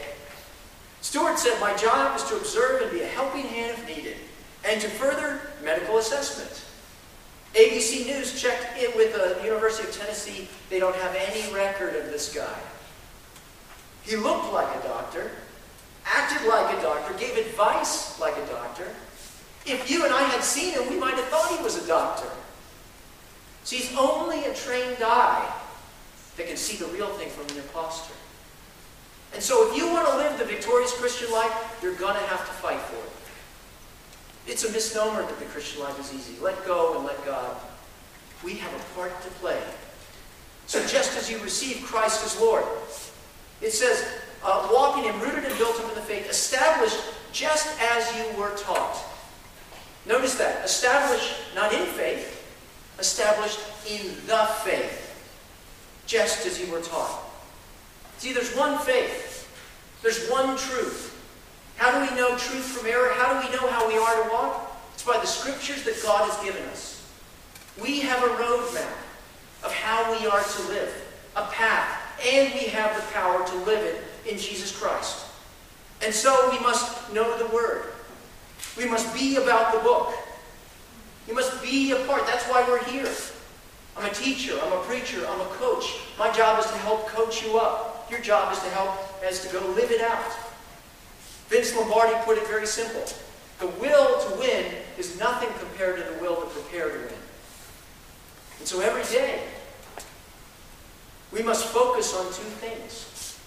Stewart 1.01 1.39
said, 1.39 1.59
My 1.59 1.75
job 1.75 2.17
is 2.17 2.25
to 2.25 2.37
observe 2.37 2.83
and 2.83 2.91
be 2.91 3.01
a 3.01 3.07
helping 3.07 3.45
hand 3.45 3.79
if 3.79 3.97
needed, 3.97 4.17
and 4.69 4.79
to 4.83 4.89
further 4.89 5.41
medical 5.65 5.97
assessment. 5.97 6.65
ABC 7.55 8.05
News 8.05 8.39
checked 8.39 8.77
in 8.77 8.95
with 8.95 9.15
the 9.15 9.43
University 9.43 9.89
of 9.89 9.97
Tennessee. 9.97 10.49
They 10.69 10.79
don't 10.79 10.97
have 10.97 11.17
any 11.17 11.51
record 11.55 11.97
of 11.97 12.07
this 12.11 12.35
guy. 12.35 12.59
He 14.07 14.17
looked 14.17 14.53
like 14.53 14.75
a 14.77 14.87
doctor, 14.87 15.31
acted 16.05 16.47
like 16.49 16.79
a 16.79 16.81
doctor, 16.81 17.13
gave 17.19 17.37
advice 17.37 18.19
like 18.21 18.37
a 18.37 18.47
doctor. 18.47 18.87
If 19.67 19.91
you 19.91 20.05
and 20.05 20.15
I 20.15 20.23
had 20.23 20.45
seen 20.45 20.75
him, 20.75 20.89
we 20.89 20.97
might 20.97 21.15
have 21.15 21.25
thought 21.25 21.51
he 21.57 21.63
was 21.63 21.83
a 21.83 21.87
doctor. 21.89 22.29
See, 23.65 23.79
he's 23.79 23.97
only 23.99 24.45
a 24.45 24.55
trained 24.55 24.99
eye 25.03 25.53
that 26.37 26.47
can 26.47 26.57
see 26.57 26.77
the 26.77 26.87
real 26.93 27.09
thing 27.09 27.29
from 27.31 27.47
an 27.47 27.63
impostor. 27.63 28.15
And 29.35 29.43
so 29.43 29.69
if 29.69 29.77
you 29.77 29.93
want 29.93 30.07
to 30.07 30.17
live 30.17 30.39
the 30.39 30.45
victorious 30.45 30.93
Christian 30.93 31.33
life, 31.33 31.79
you're 31.83 31.97
going 31.97 32.15
to 32.15 32.27
have 32.27 32.47
to 32.47 32.53
fight 32.53 32.79
for 32.79 32.97
it. 32.97 33.13
It's 34.53 34.65
a 34.65 34.71
misnomer 34.71 35.23
that 35.23 35.39
the 35.41 35.45
Christian 35.47 35.83
life 35.83 35.99
is 35.99 36.15
easy. 36.15 36.41
Let 36.41 36.65
go 36.65 36.97
and 36.97 37.05
let 37.05 37.25
God. 37.27 37.57
We 38.45 38.55
have 38.55 38.73
a 38.73 38.95
part 38.95 39.21
to 39.23 39.29
play. 39.31 39.61
So 40.67 40.81
just 40.87 41.17
as 41.19 41.29
you 41.29 41.39
receive 41.41 41.83
Christ 41.83 42.25
as 42.25 42.41
Lord, 42.41 42.65
it 43.61 43.73
says, 43.73 44.07
uh, 44.45 44.69
walking 44.73 45.05
in 45.05 45.19
rooted 45.21 45.45
and 45.45 45.59
built 45.59 45.79
up 45.81 45.89
in 45.89 45.95
the 45.95 46.03
faith, 46.03 46.29
established 46.29 46.99
just 47.33 47.69
as 47.81 48.17
you 48.17 48.41
were 48.41 48.57
taught. 48.57 48.97
Notice 50.07 50.37
that. 50.37 50.65
Established 50.65 51.35
not 51.55 51.73
in 51.73 51.85
faith, 51.87 52.45
established 52.99 53.61
in 53.91 54.07
the 54.27 54.47
faith, 54.65 55.03
just 56.07 56.47
as 56.47 56.61
you 56.61 56.71
were 56.71 56.81
taught. 56.81 57.23
See, 58.19 58.33
there's 58.33 58.55
one 58.55 58.79
faith. 58.79 59.35
There's 60.03 60.29
one 60.29 60.57
truth. 60.57 61.13
How 61.77 61.91
do 61.93 62.11
we 62.11 62.17
know 62.19 62.31
truth 62.37 62.65
from 62.65 62.87
error? 62.87 63.11
How 63.15 63.41
do 63.41 63.47
we 63.47 63.55
know 63.55 63.69
how 63.69 63.87
we 63.89 63.99
are 63.99 64.23
to 64.23 64.31
walk? 64.33 64.77
It's 64.95 65.03
by 65.03 65.19
the 65.19 65.27
scriptures 65.27 65.83
that 65.85 66.01
God 66.03 66.31
has 66.31 66.45
given 66.45 66.63
us. 66.69 67.05
We 67.83 68.01
have 68.01 68.23
a 68.23 68.29
roadmap 68.29 68.97
of 69.63 69.73
how 69.73 70.11
we 70.13 70.27
are 70.27 70.43
to 70.43 70.63
live, 70.69 70.95
a 71.35 71.43
path, 71.49 72.06
and 72.25 72.53
we 72.55 72.67
have 72.69 72.97
the 72.97 73.03
power 73.13 73.47
to 73.47 73.55
live 73.65 73.83
it 73.83 74.03
in 74.31 74.39
Jesus 74.39 74.77
Christ. 74.77 75.27
And 76.05 76.15
so 76.15 76.51
we 76.51 76.59
must 76.61 77.13
know 77.13 77.39
the 77.39 77.47
Word. 77.55 77.93
We 78.77 78.87
must 78.87 79.15
be 79.15 79.37
about 79.37 79.73
the 79.73 79.81
book. 79.81 80.13
You 81.27 81.35
must 81.35 81.63
be 81.63 81.93
a 81.93 81.97
part. 82.07 82.27
That's 82.27 82.45
why 82.47 82.65
we're 82.69 82.85
here. 82.85 83.11
I'm 83.97 84.05
a 84.05 84.15
teacher. 84.15 84.59
I'm 84.63 84.73
a 84.73 84.83
preacher. 84.83 85.27
I'm 85.27 85.41
a 85.41 85.47
coach. 85.55 85.99
My 86.19 86.31
job 86.33 86.59
is 86.59 86.67
to 86.67 86.77
help 86.79 87.07
coach 87.09 87.43
you 87.43 87.59
up. 87.59 88.07
Your 88.11 88.21
job 88.21 88.53
is 88.53 88.61
to 88.61 88.69
help, 88.71 88.95
as 89.25 89.45
to 89.47 89.53
go 89.53 89.67
live 89.71 89.91
it 89.91 90.01
out. 90.01 90.33
Vince 91.49 91.75
Lombardi 91.75 92.15
put 92.25 92.39
it 92.39 92.47
very 92.47 92.67
simple. 92.67 93.05
The 93.59 93.67
will 93.67 94.21
to 94.21 94.39
win 94.39 94.67
is 94.99 95.19
nothing 95.19 95.49
compared 95.59 95.97
to 95.97 96.13
the 96.13 96.21
will 96.21 96.37
to 96.37 96.47
prepare 96.47 96.91
to 96.91 96.99
win. 96.99 97.19
And 98.59 98.69
so 98.69 98.81
every 98.81 99.03
day, 99.05 99.43
we 101.33 101.43
must 101.43 101.67
focus 101.67 102.15
on 102.15 102.27
two 102.27 102.51
things. 102.61 103.39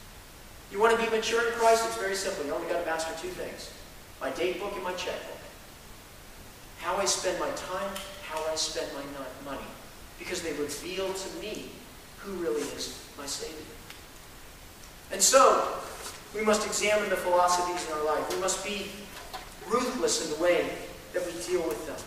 You 0.71 0.79
want 0.79 0.97
to 0.97 1.03
be 1.03 1.09
mature 1.09 1.47
in 1.47 1.53
Christ? 1.53 1.83
It's 1.87 1.97
very 1.97 2.15
simple. 2.15 2.45
You 2.45 2.53
only 2.53 2.67
got 2.67 2.79
to 2.79 2.85
master 2.85 3.11
two 3.19 3.29
things. 3.29 3.73
My 4.21 4.29
date 4.31 4.59
book 4.59 4.73
and 4.75 4.83
my 4.83 4.93
checkbook. 4.93 5.37
How 6.79 6.95
I 6.97 7.05
spend 7.05 7.39
my 7.39 7.49
time, 7.51 7.91
how 8.23 8.43
I 8.51 8.55
spend 8.55 8.87
my 8.93 9.51
money. 9.51 9.65
Because 10.19 10.41
they 10.41 10.53
reveal 10.53 11.11
to 11.11 11.39
me 11.39 11.69
who 12.19 12.33
really 12.33 12.61
is 12.61 13.01
my 13.17 13.25
Savior. 13.25 13.55
And 15.11 15.21
so, 15.21 15.79
we 16.35 16.41
must 16.41 16.67
examine 16.67 17.09
the 17.09 17.15
philosophies 17.15 17.87
in 17.87 17.93
our 17.93 18.05
life. 18.05 18.33
We 18.33 18.39
must 18.39 18.63
be 18.63 18.91
ruthless 19.67 20.25
in 20.25 20.37
the 20.37 20.43
way 20.43 20.69
that 21.13 21.25
we 21.25 21.31
deal 21.41 21.67
with 21.67 21.87
them. 21.87 21.97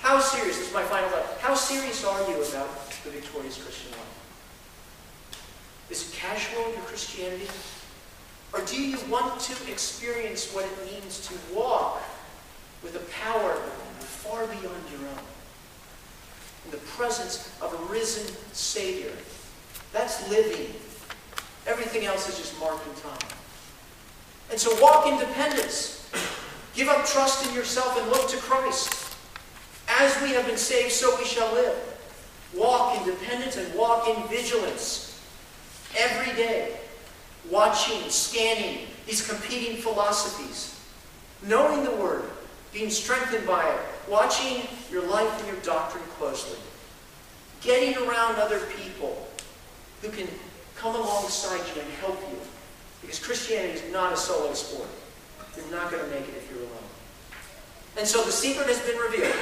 How 0.00 0.20
serious, 0.20 0.58
this 0.58 0.68
is 0.68 0.74
my 0.74 0.84
final 0.84 1.08
thought, 1.08 1.38
how 1.40 1.54
serious 1.54 2.04
are 2.04 2.20
you 2.28 2.36
about 2.42 2.90
the 3.04 3.10
victorious 3.10 3.62
Christian 3.62 3.92
life? 3.92 4.15
Is 5.90 6.08
it 6.08 6.14
casual, 6.14 6.62
your 6.72 6.82
Christianity? 6.82 7.48
Or 8.52 8.60
do 8.62 8.80
you 8.80 8.98
want 9.08 9.40
to 9.40 9.70
experience 9.70 10.52
what 10.52 10.64
it 10.64 10.92
means 10.92 11.26
to 11.28 11.34
walk 11.54 12.02
with 12.82 12.96
a 12.96 13.22
power 13.22 13.54
far 13.98 14.46
beyond 14.46 14.64
your 14.90 15.08
own? 15.08 15.24
In 16.64 16.70
the 16.70 16.78
presence 16.78 17.52
of 17.60 17.72
a 17.72 17.92
risen 17.92 18.34
Savior. 18.52 19.12
That's 19.92 20.28
living 20.30 20.74
Everything 21.66 22.06
else 22.06 22.28
is 22.28 22.38
just 22.38 22.58
marking 22.60 22.92
time. 23.02 23.28
And 24.50 24.58
so 24.58 24.80
walk 24.80 25.06
in 25.06 25.18
dependence. 25.18 26.08
Give 26.74 26.88
up 26.88 27.04
trust 27.04 27.46
in 27.46 27.54
yourself 27.54 27.98
and 27.98 28.08
look 28.08 28.28
to 28.30 28.36
Christ. 28.36 29.14
As 29.88 30.20
we 30.22 30.30
have 30.30 30.46
been 30.46 30.56
saved, 30.56 30.92
so 30.92 31.16
we 31.18 31.24
shall 31.24 31.52
live. 31.54 31.74
Walk 32.54 32.96
in 32.96 33.06
dependence 33.06 33.56
and 33.56 33.74
walk 33.74 34.08
in 34.08 34.28
vigilance. 34.28 35.05
Every 35.96 36.34
day, 36.34 36.76
watching, 37.50 38.08
scanning 38.10 38.86
these 39.06 39.26
competing 39.26 39.76
philosophies, 39.76 40.78
knowing 41.42 41.84
the 41.84 41.92
Word, 41.92 42.24
being 42.72 42.90
strengthened 42.90 43.46
by 43.46 43.68
it, 43.68 43.80
watching 44.08 44.62
your 44.90 45.06
life 45.08 45.38
and 45.38 45.46
your 45.46 45.62
doctrine 45.62 46.04
closely, 46.18 46.58
getting 47.60 47.96
around 48.06 48.36
other 48.36 48.60
people 48.76 49.26
who 50.02 50.08
can 50.10 50.28
come 50.76 50.94
alongside 50.94 51.60
you 51.74 51.80
and 51.80 51.90
help 52.00 52.20
you. 52.30 52.38
Because 53.00 53.18
Christianity 53.18 53.78
is 53.78 53.92
not 53.92 54.12
a 54.12 54.16
solo 54.16 54.52
sport. 54.52 54.88
You're 55.56 55.70
not 55.70 55.90
going 55.90 56.04
to 56.04 56.10
make 56.10 56.28
it 56.28 56.34
if 56.36 56.50
you're 56.50 56.60
alone. 56.60 56.72
And 57.96 58.06
so 58.06 58.22
the 58.24 58.32
secret 58.32 58.66
has 58.66 58.80
been 58.80 58.98
revealed. 58.98 59.34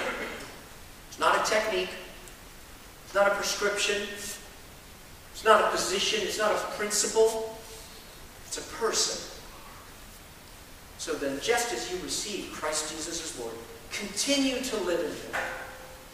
It's 1.08 1.18
not 1.18 1.40
a 1.40 1.50
technique. 1.50 1.90
It's 3.04 3.14
not 3.14 3.26
a 3.26 3.34
prescription. 3.34 4.02
It's 5.34 5.44
not 5.44 5.60
a 5.60 5.68
position. 5.70 6.20
It's 6.22 6.38
not 6.38 6.52
a 6.52 6.58
principle. 6.76 7.58
It's 8.46 8.56
a 8.56 8.74
person. 8.74 9.30
So 10.98 11.12
then, 11.12 11.38
just 11.42 11.74
as 11.74 11.92
you 11.92 11.98
receive 12.02 12.50
Christ 12.52 12.90
Jesus 12.90 13.22
as 13.22 13.38
Lord, 13.38 13.54
continue 13.90 14.62
to 14.62 14.76
live 14.78 15.00
in 15.00 15.10
Him, 15.10 15.40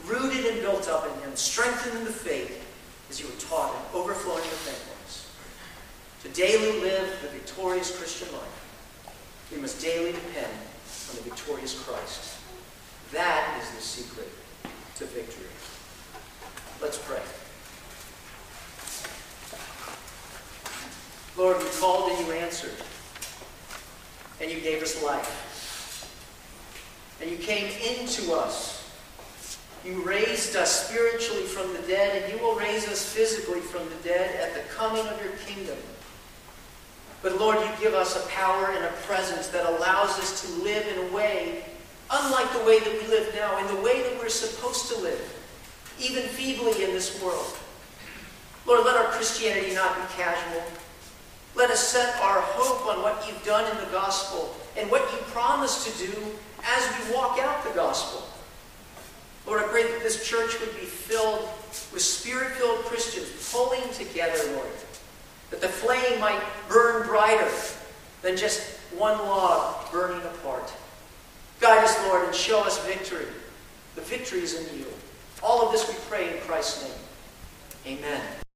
rooted 0.04 0.46
and 0.46 0.60
built 0.62 0.88
up 0.88 1.06
in 1.06 1.22
Him, 1.22 1.36
strengthened 1.36 1.98
in 1.98 2.04
the 2.04 2.10
faith 2.10 2.66
as 3.08 3.20
you 3.20 3.26
were 3.26 3.34
taught 3.34 3.76
and 3.76 3.84
overflowing 3.94 4.42
with 4.42 4.58
thankfulness 4.66 5.30
to 6.22 6.28
daily 6.30 6.80
live 6.80 7.18
the 7.22 7.28
victorious 7.28 7.96
Christian 7.96 8.32
life, 8.32 9.48
we 9.52 9.60
must 9.60 9.80
daily 9.80 10.12
depend 10.12 10.52
on 11.10 11.16
the 11.16 11.22
victorious 11.22 11.80
Christ. 11.82 12.36
That 13.12 13.58
is 13.62 13.70
the 13.70 13.80
secret 13.80 14.28
to 14.96 15.04
victory. 15.06 15.46
Let's 16.80 16.98
pray. 16.98 17.20
Lord, 21.40 21.56
we 21.58 21.70
called 21.80 22.12
and 22.12 22.26
you 22.26 22.34
answered. 22.34 22.74
And 24.42 24.50
you 24.50 24.60
gave 24.60 24.82
us 24.82 25.02
life. 25.02 26.04
And 27.22 27.30
you 27.30 27.38
came 27.38 27.72
into 27.96 28.34
us. 28.34 28.86
You 29.82 30.02
raised 30.02 30.54
us 30.54 30.88
spiritually 30.88 31.44
from 31.44 31.72
the 31.72 31.80
dead, 31.88 32.22
and 32.22 32.30
you 32.30 32.38
will 32.44 32.56
raise 32.56 32.86
us 32.88 33.02
physically 33.02 33.60
from 33.60 33.88
the 33.88 33.94
dead 34.06 34.38
at 34.38 34.52
the 34.52 34.68
coming 34.74 35.06
of 35.06 35.18
your 35.22 35.32
kingdom. 35.46 35.78
But 37.22 37.38
Lord, 37.40 37.58
you 37.58 37.70
give 37.80 37.94
us 37.94 38.22
a 38.22 38.28
power 38.28 38.66
and 38.76 38.84
a 38.84 38.92
presence 39.06 39.48
that 39.48 39.64
allows 39.64 40.18
us 40.18 40.42
to 40.42 40.62
live 40.62 40.86
in 40.88 41.08
a 41.08 41.16
way 41.16 41.64
unlike 42.10 42.52
the 42.52 42.64
way 42.64 42.80
that 42.80 42.92
we 42.92 43.08
live 43.08 43.34
now, 43.34 43.56
in 43.56 43.74
the 43.74 43.80
way 43.80 44.02
that 44.02 44.18
we're 44.18 44.28
supposed 44.28 44.92
to 44.92 45.00
live, 45.00 45.34
even 45.98 46.22
feebly 46.24 46.84
in 46.84 46.90
this 46.90 47.22
world. 47.22 47.56
Lord, 48.66 48.84
let 48.84 48.96
our 48.96 49.06
Christianity 49.12 49.74
not 49.74 49.96
be 49.96 50.02
casual. 50.22 50.62
Let 51.54 51.70
us 51.70 51.80
set 51.80 52.16
our 52.20 52.40
hope 52.40 52.86
on 52.86 53.02
what 53.02 53.26
you've 53.26 53.44
done 53.44 53.70
in 53.70 53.84
the 53.84 53.90
gospel 53.90 54.54
and 54.76 54.90
what 54.90 55.02
you 55.12 55.18
promise 55.28 55.84
to 55.84 56.06
do 56.06 56.12
as 56.64 57.08
we 57.08 57.14
walk 57.14 57.38
out 57.38 57.64
the 57.64 57.70
gospel. 57.70 58.26
Lord, 59.46 59.62
I 59.62 59.68
pray 59.68 59.82
that 59.82 60.02
this 60.02 60.28
church 60.28 60.58
would 60.60 60.74
be 60.78 60.86
filled 60.86 61.48
with 61.92 62.02
spirit-filled 62.02 62.84
Christians 62.84 63.50
pulling 63.50 63.82
together, 63.92 64.38
Lord 64.54 64.68
that 65.50 65.60
the 65.60 65.68
flame 65.68 66.20
might 66.20 66.40
burn 66.68 67.06
brighter 67.06 67.50
than 68.22 68.36
just 68.36 68.78
one 68.96 69.18
log 69.18 69.90
burning 69.90 70.22
apart. 70.22 70.72
Guide 71.60 71.84
us, 71.84 71.98
Lord, 72.06 72.26
and 72.26 72.34
show 72.34 72.62
us 72.64 72.84
victory. 72.86 73.26
The 73.96 74.00
victory 74.02 74.40
is 74.40 74.54
in 74.54 74.78
you. 74.78 74.86
All 75.42 75.66
of 75.66 75.72
this 75.72 75.88
we 75.88 75.94
pray 76.08 76.34
in 76.34 76.40
Christ's 76.42 76.84
name. 76.84 77.98
Amen. 77.98 78.39